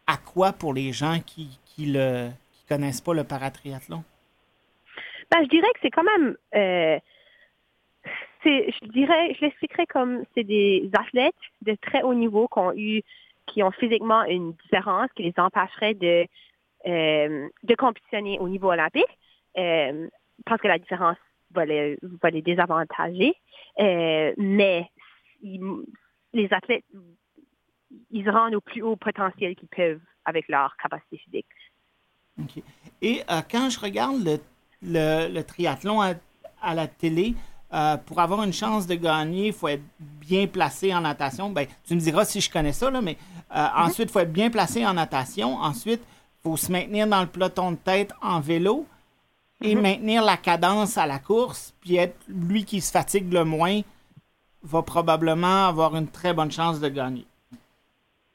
à 0.06 0.16
quoi 0.16 0.52
pour 0.52 0.74
les 0.74 0.92
gens 0.92 1.20
qui 1.24 1.60
qui 1.74 1.86
le 1.86 2.30
connaissent 2.68 3.00
pas 3.00 3.14
le 3.14 3.24
paratriathlon? 3.24 4.04
Ben, 5.30 5.44
je 5.44 5.48
dirais 5.48 5.68
que 5.74 5.80
c'est 5.82 5.90
quand 5.90 6.04
même 6.04 6.36
euh, 8.46 8.70
je 8.82 8.88
dirais, 8.88 9.34
je 9.34 9.44
l'expliquerais 9.44 9.86
comme 9.86 10.24
c'est 10.34 10.44
des 10.44 10.90
athlètes 10.92 11.34
de 11.62 11.76
très 11.80 12.02
haut 12.02 12.14
niveau 12.14 12.48
qui 12.48 12.58
ont 12.58 12.72
eu 12.74 13.02
qui 13.46 13.62
ont 13.62 13.72
physiquement 13.72 14.22
une 14.24 14.52
différence 14.52 15.08
qui 15.16 15.24
les 15.24 15.34
empêcherait 15.36 15.94
de 15.94 16.26
de 16.84 17.74
compétitionner 17.76 18.40
au 18.40 18.48
niveau 18.48 18.70
olympique 18.70 19.04
parce 19.54 20.60
que 20.60 20.68
la 20.68 20.78
différence 20.78 21.16
va 21.54 21.64
les, 21.64 21.98
va 22.22 22.30
les 22.30 22.42
désavantager. 22.42 23.34
Euh, 23.78 24.32
mais 24.36 24.90
les 25.42 26.52
athlètes, 26.52 26.84
ils 28.10 28.30
rendent 28.30 28.54
au 28.54 28.60
plus 28.60 28.82
haut 28.82 28.96
potentiel 28.96 29.54
qu'ils 29.56 29.68
peuvent 29.68 30.00
avec 30.24 30.48
leur 30.48 30.76
capacité 30.76 31.18
physique. 31.18 31.46
Et 33.02 33.22
euh, 33.30 33.40
quand 33.50 33.68
je 33.70 33.78
regarde 33.78 34.40
le, 34.82 35.28
le, 35.28 35.42
triathlon 35.42 36.00
à, 36.00 36.74
la 36.74 36.86
télé, 36.86 37.34
euh, 37.72 37.96
pour 37.96 38.20
avoir 38.20 38.42
une 38.42 38.52
chance 38.52 38.86
de 38.86 38.94
gagner, 38.94 39.48
il 39.48 39.52
faut 39.52 39.68
être 39.68 39.82
bien 40.00 40.46
placé 40.46 40.94
en 40.94 41.00
natation. 41.00 41.50
Ben, 41.50 41.66
tu 41.84 41.94
me 41.94 42.00
diras 42.00 42.24
si 42.24 42.40
je 42.40 42.50
connais 42.50 42.72
ça, 42.72 42.90
là, 42.90 43.00
mais 43.00 43.16
mm-hmm. 43.50 43.86
ensuite, 43.86 44.08
il 44.08 44.12
faut 44.12 44.20
être 44.20 44.32
bien 44.32 44.50
placé 44.50 44.84
en 44.84 44.94
natation. 44.94 45.56
Ensuite, 45.56 46.00
il 46.02 46.42
faut 46.42 46.56
se 46.56 46.70
maintenir 46.70 47.06
dans 47.06 47.20
le 47.20 47.26
peloton 47.26 47.72
de 47.72 47.76
tête 47.76 48.12
en 48.20 48.40
vélo 48.40 48.86
et 49.62 49.74
mm-hmm. 49.74 49.80
maintenir 49.80 50.22
la 50.22 50.36
cadence 50.36 50.98
à 50.98 51.06
la 51.06 51.18
course, 51.18 51.72
puis 51.80 51.96
être 51.96 52.16
lui 52.28 52.64
qui 52.64 52.80
se 52.80 52.90
fatigue 52.90 53.32
le 53.32 53.44
moins 53.44 53.80
va 54.62 54.82
probablement 54.82 55.66
avoir 55.66 55.96
une 55.96 56.08
très 56.08 56.34
bonne 56.34 56.50
chance 56.50 56.78
de 56.78 56.88
gagner. 56.88 57.26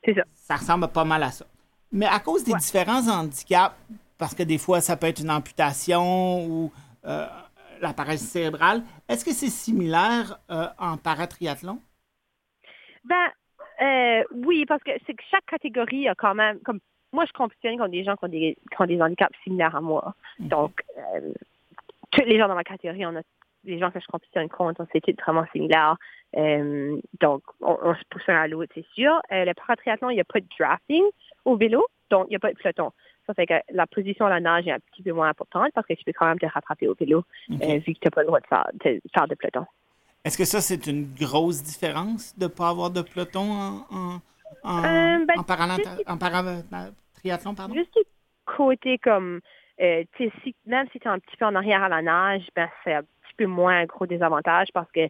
C'est 0.04 0.14
ça. 0.14 0.24
Ça 0.34 0.56
ressemble 0.56 0.88
pas 0.88 1.06
mal 1.06 1.24
à 1.24 1.32
ça. 1.32 1.46
Mais 1.92 2.06
à 2.06 2.20
cause 2.20 2.44
des 2.44 2.54
différents 2.54 3.08
handicaps, 3.08 3.76
parce 4.18 4.34
que 4.34 4.44
des 4.44 4.58
fois 4.58 4.82
ça 4.82 4.98
peut 4.98 5.08
être 5.08 5.22
une 5.22 5.32
amputation 5.32 6.46
ou 6.46 6.72
euh, 7.06 7.28
la 7.82 7.94
paralysie 7.94 8.26
cérébrale, 8.26 8.84
est-ce 9.10 9.26
que 9.26 9.32
c'est 9.32 9.50
similaire 9.50 10.40
euh, 10.50 10.68
en 10.78 10.98
paratriathlon? 10.98 11.80
Ben 13.04 13.30
euh, 13.82 14.24
oui, 14.32 14.66
parce 14.66 14.84
que 14.84 14.92
c'est 15.06 15.14
que 15.14 15.24
chaque 15.30 15.46
catégorie 15.46 16.08
a 16.08 16.16
quand 16.16 16.36
même 16.36 16.60
comme 16.62 16.80
moi, 17.14 17.26
je 17.26 17.32
compétitionne 17.32 17.78
contre 17.78 17.92
des 17.92 18.04
gens 18.04 18.16
qui 18.16 18.26
ont 18.26 18.28
des, 18.28 18.58
qui 18.70 18.82
ont 18.82 18.86
des 18.86 19.02
handicaps 19.02 19.36
similaires 19.44 19.76
à 19.76 19.82
moi. 19.82 20.14
Donc, 20.40 20.84
euh, 20.98 21.34
tous 22.12 22.26
les 22.26 22.38
gens 22.38 22.50
dans 22.50 22.56
ma 22.56 22.66
catégorie, 22.66 23.06
on 23.06 23.16
a 23.16 23.22
les 23.64 23.80
gens 23.80 23.92
que 23.92 24.00
je 24.00 24.06
compétitionne 24.08 24.50
contre, 24.50 24.82
on 24.82 24.88
s'est 24.88 25.16
vraiment 25.26 25.46
similaires. 25.54 25.96
Euh, 26.36 27.00
donc, 27.22 27.44
on, 27.62 27.96
se 27.96 28.04
pousse 28.10 28.28
un 28.28 28.36
à 28.36 28.48
l'autre, 28.48 28.72
c'est 28.76 28.86
sûr. 28.94 29.20
Le 29.32 29.54
paratriathlon, 29.54 30.10
il 30.10 30.16
n'y 30.16 30.22
a 30.22 30.26
pas 30.26 30.40
de 30.40 30.48
drafting 30.60 31.04
au 31.46 31.56
vélo, 31.56 31.86
donc 32.10 32.28
il 32.28 32.32
n'y 32.32 32.36
a 32.36 32.40
pas 32.40 32.52
de 32.52 32.58
peloton. 32.58 32.92
Ça 33.28 33.34
fait 33.34 33.46
que 33.46 33.54
la 33.72 33.86
position 33.86 34.26
à 34.26 34.30
la 34.30 34.40
nage 34.40 34.68
est 34.68 34.72
un 34.72 34.80
petit 34.80 35.04
peu 35.04 35.12
moins 35.12 35.30
importante 35.30 35.72
parce 35.76 35.86
que 35.86 35.94
tu 35.94 36.04
peux 36.04 36.14
quand 36.14 36.28
même 36.28 36.40
te 36.40 36.46
rattraper 36.46 36.88
au 36.88 36.96
vélo 36.96 37.24
vu 37.50 37.58
que 37.58 37.92
tu 37.92 38.00
n'as 38.06 38.12
pas 38.12 38.22
le 38.22 38.28
droit 38.28 38.40
de 38.40 38.48
faire 38.48 38.66
de, 38.74 39.02
faire 39.14 39.28
de 39.28 39.36
peloton. 39.36 39.66
Est-ce 40.24 40.38
que 40.38 40.46
ça, 40.46 40.62
c'est 40.62 40.88
une 40.88 41.06
grosse 41.14 41.62
différence 41.64 42.38
de 42.38 42.46
ne 42.46 42.50
pas 42.50 42.70
avoir 42.70 42.90
de 42.90 43.02
peloton 43.02 43.50
en, 43.90 44.20
en, 44.64 44.84
euh, 44.84 45.26
ben, 45.26 45.36
en, 45.38 45.44
paratriathlon, 46.18 47.56
pardon? 47.56 47.74
Juste 47.74 47.94
du 47.96 48.04
côté 48.46 48.98
comme, 48.98 49.40
euh, 49.80 50.04
si, 50.18 50.56
même 50.66 50.88
si 50.92 51.00
tu 51.00 51.08
es 51.08 51.12
un 51.12 51.20
petit 51.20 51.38
peu 51.38 51.46
en 51.46 51.56
arrière 51.56 51.84
à 51.84 51.90
la 51.90 52.02
nage, 52.02 52.44
ben, 52.56 52.68
c'est 52.84 52.94
un 52.94 53.04
petit 53.04 53.36
peu 53.38 53.46
moins 53.46 53.80
un 53.80 53.86
gros 53.86 54.06
désavantage 54.06 54.68
parce 54.74 54.92
que 54.92 55.08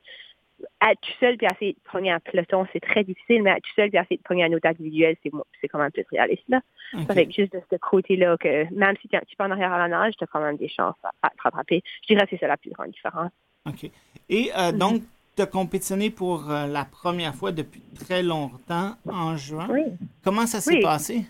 être 0.81 1.01
tout 1.01 1.13
seul 1.19 1.37
puis 1.37 1.47
essayer 1.51 1.73
de 1.73 1.79
prendre 1.83 2.09
un 2.09 2.19
peloton, 2.19 2.65
c'est 2.73 2.79
très 2.79 3.03
difficile, 3.03 3.43
mais 3.43 3.51
être 3.51 3.63
tout 3.63 3.73
seul 3.75 3.89
puis 3.89 3.99
essayer 3.99 4.17
de 4.17 4.23
prendre 4.23 4.41
un 4.43 4.53
autre 4.53 4.67
individuel, 4.67 5.15
c'est, 5.23 5.31
c'est 5.61 5.67
quand 5.67 5.79
même 5.79 5.91
plus 5.91 6.05
réaliste. 6.11 6.43
Là. 6.47 6.61
Ça 7.07 7.13
fait 7.13 7.31
juste 7.31 7.53
de 7.53 7.61
ce 7.69 7.75
côté-là 7.77 8.37
que 8.37 8.71
même 8.73 8.95
si 9.01 9.07
tu 9.07 9.15
es 9.15 9.17
un 9.17 9.21
petit 9.21 9.35
peu 9.35 9.43
en 9.43 9.51
arrière 9.51 9.73
à 9.73 9.77
la 9.77 9.87
nage, 9.87 10.13
tu 10.17 10.23
as 10.23 10.27
quand 10.27 10.41
même 10.41 10.57
des 10.57 10.69
chances 10.69 10.95
à, 11.21 11.29
te 11.29 11.41
rattraper. 11.41 11.83
Je 12.03 12.13
dirais 12.13 12.25
que 12.25 12.31
c'est 12.31 12.39
ça 12.39 12.47
la 12.47 12.57
plus 12.57 12.71
grande 12.71 12.91
différence. 12.91 13.31
OK. 13.65 13.89
Et 14.29 14.51
euh, 14.57 14.71
donc, 14.71 15.01
tu 15.35 15.41
as 15.41 15.45
compétitionné 15.45 16.09
pour 16.09 16.49
euh, 16.49 16.67
la 16.67 16.85
première 16.85 17.35
fois 17.35 17.51
depuis 17.51 17.81
très 17.99 18.23
longtemps 18.23 18.93
en 19.09 19.35
juin. 19.35 19.67
Oui. 19.69 19.83
Comment 20.23 20.45
ça 20.47 20.61
s'est 20.61 20.75
Oui. 20.75 20.81
passé? 20.81 21.25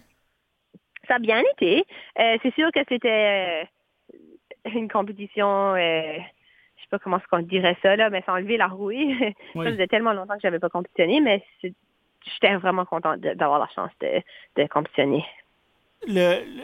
Ça 1.08 1.16
a 1.16 1.20
bien 1.20 1.42
été. 1.54 1.86
Euh, 2.20 2.38
c'est 2.44 2.54
sûr 2.54 2.70
que 2.74 2.82
c'était 2.88 3.68
une 4.66 4.90
compétition, 4.90 5.76
sais 6.90 6.98
pas 6.98 7.00
comment 7.00 7.20
qu'on 7.30 7.40
dirait 7.40 7.78
ça, 7.82 7.96
là, 7.96 8.10
mais 8.10 8.24
sans 8.26 8.34
enlever 8.34 8.58
la 8.58 8.68
rouille. 8.68 9.16
Oui. 9.56 9.66
Ça 9.66 9.72
faisait 9.72 9.88
tellement 9.88 10.14
longtemps 10.14 10.36
que 10.36 10.42
j'avais 10.42 10.60
pas 10.60 10.70
compétitionné, 10.70 11.22
mais 11.22 11.44
j'étais 11.62 12.56
vraiment 12.58 12.86
contente 12.86 13.20
d'avoir 13.22 13.60
la 13.60 13.68
chance 13.76 13.92
de, 14.02 14.22
de 14.62 14.68
compétitionner. 14.68 15.24
Le, 16.08 16.44
le- 16.46 16.64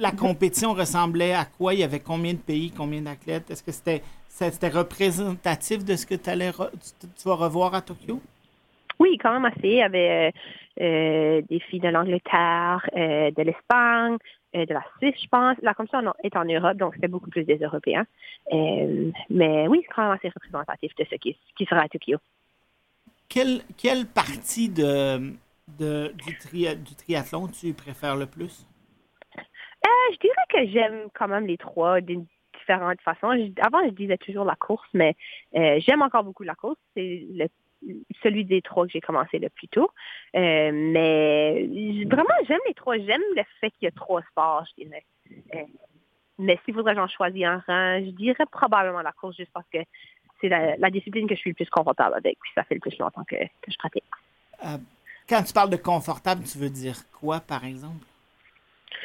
la 0.00 0.10
compétition 0.12 0.72
ressemblait 0.72 1.32
à 1.32 1.44
quoi? 1.44 1.74
Il 1.74 1.80
y 1.80 1.84
avait 1.84 2.00
combien 2.00 2.32
de 2.34 2.38
pays, 2.38 2.72
combien 2.76 3.02
d'athlètes? 3.02 3.50
Est-ce 3.50 3.62
que 3.62 3.72
c'était 3.72 4.02
c'était 4.28 4.68
représentatif 4.68 5.84
de 5.84 5.94
ce 5.96 6.06
que 6.06 6.30
allais 6.30 6.50
re- 6.50 6.70
tu, 6.72 7.06
tu 7.16 7.28
vas 7.28 7.34
revoir 7.34 7.74
à 7.74 7.80
Tokyo? 7.82 8.20
Oui, 8.98 9.16
quand 9.18 9.32
même 9.32 9.44
assez. 9.44 9.60
Il 9.68 9.76
y 9.76 9.82
avait 9.82 10.32
euh, 10.80 10.84
euh, 10.84 11.42
des 11.48 11.60
filles 11.60 11.80
de 11.80 11.88
l'Angleterre, 11.88 12.84
euh, 12.96 13.30
de 13.30 13.42
l'Espagne, 13.42 14.16
de 14.52 14.72
la 14.74 14.82
Suisse, 14.98 15.14
je 15.22 15.28
pense. 15.28 15.56
La 15.62 15.74
compétition 15.74 16.12
est 16.22 16.36
en 16.36 16.44
Europe, 16.44 16.76
donc 16.76 16.94
c'était 16.94 17.08
beaucoup 17.08 17.30
plus 17.30 17.44
des 17.44 17.58
Européens. 17.58 18.06
Euh, 18.52 19.10
mais 19.28 19.68
oui, 19.68 19.82
c'est 19.82 19.94
quand 19.94 20.02
même 20.02 20.12
assez 20.12 20.28
représentatif 20.28 20.94
de 20.96 21.04
ce 21.10 21.14
qui, 21.16 21.36
qui 21.56 21.64
sera 21.66 21.82
à 21.82 21.88
Tokyo. 21.88 22.18
Quelle, 23.28 23.62
quelle 23.76 24.06
partie 24.06 24.68
de, 24.68 25.32
de- 25.78 26.12
du, 26.26 26.36
tri- 26.38 26.76
du 26.76 26.94
triathlon 26.96 27.46
tu 27.48 27.72
préfères 27.74 28.16
le 28.16 28.26
plus? 28.26 28.66
Euh, 29.36 30.12
je 30.12 30.18
dirais 30.18 30.46
que 30.48 30.72
j'aime 30.72 31.08
quand 31.14 31.28
même 31.28 31.46
les 31.46 31.56
trois 31.56 32.00
d'une 32.00 32.26
différente 32.58 33.00
façon. 33.02 33.32
Je- 33.32 33.62
avant, 33.62 33.84
je 33.84 33.94
disais 33.94 34.18
toujours 34.18 34.44
la 34.44 34.56
course, 34.56 34.88
mais 34.94 35.14
euh, 35.54 35.78
j'aime 35.80 36.02
encore 36.02 36.24
beaucoup 36.24 36.42
la 36.42 36.56
course. 36.56 36.78
C'est 36.96 37.26
le- 37.32 37.48
celui 38.22 38.44
des 38.44 38.62
trois 38.62 38.86
que 38.86 38.92
j'ai 38.92 39.00
commencé 39.00 39.38
le 39.38 39.48
plus 39.48 39.68
tôt. 39.68 39.90
Euh, 40.36 40.70
mais 40.72 41.68
vraiment, 42.06 42.34
j'aime 42.46 42.60
les 42.66 42.74
trois. 42.74 42.98
J'aime 42.98 43.22
le 43.36 43.42
fait 43.60 43.70
qu'il 43.70 43.84
y 43.84 43.86
a 43.86 43.92
trois 43.92 44.22
sports, 44.30 44.64
je 44.70 44.84
dirais. 44.84 45.04
Euh, 45.54 45.64
mais 46.38 46.58
s'il 46.64 46.74
faudrait 46.74 46.94
que 46.94 47.00
j'en 47.00 47.08
choisisse 47.08 47.44
un 47.44 47.62
rang, 47.66 48.00
je 48.04 48.10
dirais 48.10 48.46
probablement 48.50 49.02
la 49.02 49.12
course 49.12 49.36
juste 49.36 49.52
parce 49.52 49.68
que 49.72 49.78
c'est 50.40 50.48
la, 50.48 50.76
la 50.76 50.90
discipline 50.90 51.28
que 51.28 51.34
je 51.34 51.40
suis 51.40 51.50
le 51.50 51.54
plus 51.54 51.68
confortable 51.68 52.14
avec. 52.16 52.38
Puis 52.40 52.50
ça 52.54 52.64
fait 52.64 52.74
le 52.74 52.80
plus 52.80 52.98
longtemps 52.98 53.24
que, 53.24 53.36
que 53.36 53.70
je 53.70 53.76
pratique. 53.76 54.04
Quand 55.28 55.42
tu 55.42 55.52
parles 55.52 55.70
de 55.70 55.76
confortable, 55.76 56.42
tu 56.44 56.58
veux 56.58 56.70
dire 56.70 56.96
quoi, 57.12 57.40
par 57.40 57.64
exemple? 57.64 58.04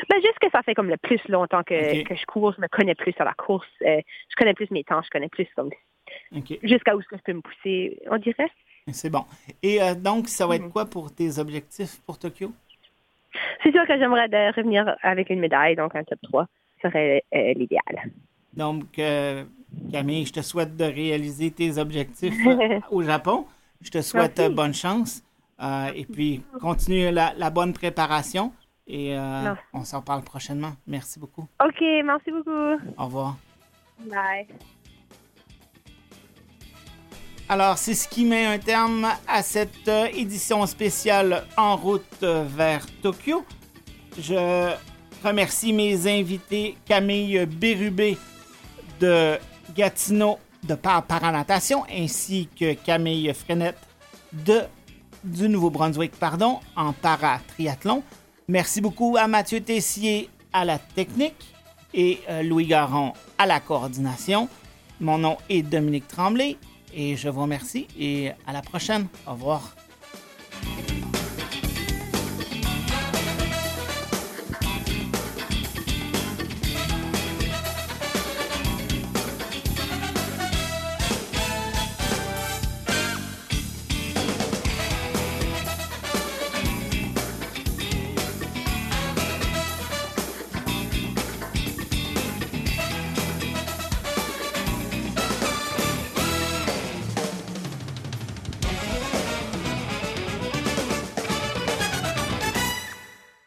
Ben, 0.10 0.22
juste 0.22 0.40
que 0.40 0.50
ça 0.50 0.62
fait 0.64 0.74
comme 0.74 0.90
le 0.90 0.98
plus 0.98 1.22
longtemps 1.30 1.64
que, 1.64 1.76
je 1.76 2.26
cours, 2.26 2.54
je 2.54 2.62
me 2.62 2.68
connais 2.68 2.96
plus 2.96 3.14
à 3.20 3.24
la 3.24 3.34
course, 3.34 3.68
euh, 3.84 4.02
je 4.30 4.36
connais 4.36 4.54
plus 4.54 4.70
mes 4.72 4.84
temps, 4.84 5.02
je 5.02 5.10
connais 5.10 5.30
plus 5.30 5.48
comme 5.56 5.70
OK, 6.36 6.60
jusqu'à 6.64 6.96
où 6.96 7.00
est-ce 7.00 7.08
que 7.08 7.18
je 7.18 7.22
peux 7.22 7.34
me 7.34 7.42
pousser, 7.42 8.00
on 8.10 8.18
dirait. 8.18 8.52
C'est 8.91 9.10
bon. 9.10 9.26
Et 9.63 9.82
euh, 9.82 9.95
donc, 9.95 10.28
ça 10.30 10.45
va 10.48 10.56
être 10.56 10.63
Mhm. 10.65 10.71
quoi 10.71 10.86
pour 10.86 11.13
tes 11.13 11.39
objectifs 11.39 12.00
pour 12.06 12.17
Tokyo? 12.19 12.52
C'est 13.63 13.71
sûr 13.71 13.86
que 13.88 13.98
j'aimerais 13.98 14.28
revenir 14.52 14.95
avec 15.02 15.30
une 15.30 15.39
médaille, 15.39 15.76
donc 15.76 15.95
un 15.95 16.04
top 16.04 16.19
3 16.24 16.48
serait 16.82 17.24
euh, 17.34 17.54
l'idéal. 17.54 18.12
Donc, 18.54 18.98
euh, 19.00 19.43
Camille, 19.91 20.26
je 20.26 20.34
te 20.34 20.41
souhaite 20.41 20.78
de 20.78 20.86
réaliser 20.86 21.52
tes 21.52 21.78
objectifs 21.78 22.34
au 22.91 23.02
Japon. 23.04 23.45
Je 23.82 23.89
te 23.89 24.02
souhaite 24.02 24.38
Merci. 24.39 24.54
bonne 24.54 24.74
chance. 24.74 25.21
Et 25.95 26.06
puis, 26.06 26.43
continue 26.62 27.12
la, 27.12 27.34
la 27.38 27.50
bonne 27.50 27.74
préparation. 27.74 28.54
Et 28.88 29.17
euh, 29.17 29.54
on 29.74 29.84
s'en 29.84 30.02
parle 30.02 30.21
prochainement. 30.24 30.74
Merci 30.86 31.19
beaucoup. 31.19 31.48
OK, 31.63 31.82
merci 32.04 32.32
beaucoup. 32.32 32.76
Au 32.98 33.06
revoir. 33.06 33.38
Bye. 34.10 34.48
Alors, 37.47 37.77
c'est 37.77 37.93
ce 37.93 38.08
qui 38.08 38.25
met 38.25 38.43
un 38.45 38.58
terme 38.58 39.08
à 39.27 39.43
cette 39.43 39.88
euh, 39.88 40.08
édition 40.15 40.65
spéciale 40.65 41.45
en 41.55 41.75
route 41.75 42.21
vers 42.21 42.84
Tokyo. 43.03 43.45
Je 44.17 44.73
remercie 45.23 45.71
mes 45.71 46.08
invités 46.08 46.75
Camille 46.86 47.45
Bérubé 47.45 48.17
de 48.99 49.38
Gatineau 49.75 50.39
de 50.63 50.73
Par 50.73 51.03
Paranatation 51.03 51.84
ainsi 51.88 52.49
que 52.60 52.73
Camille 52.73 53.31
Frenette 53.34 53.77
de 54.34 54.62
du 55.23 55.47
Nouveau-Brunswick 55.47 56.13
pardon, 56.13 56.60
en 56.75 56.93
para-triathlon. 56.93 58.01
Merci 58.47 58.81
beaucoup 58.81 59.17
à 59.19 59.27
Mathieu 59.27 59.62
Tessier 59.62 60.29
à 60.51 60.65
la 60.65 60.79
technique 60.79 61.53
et 61.93 62.19
euh, 62.27 62.41
Louis 62.41 62.65
Garon 62.65 63.13
à 63.38 63.45
la 63.45 63.60
coordination. 63.60 64.49
Mon 64.99 65.19
nom 65.19 65.38
est 65.49 65.62
Dominique 65.62 66.08
Tremblay 66.08 66.58
et 66.95 67.15
je 67.17 67.29
vous 67.29 67.41
remercie 67.41 67.88
et 67.99 68.31
à 68.47 68.53
la 68.53 68.62
prochaine. 68.62 69.08
Au 69.27 69.34
revoir. 69.34 69.75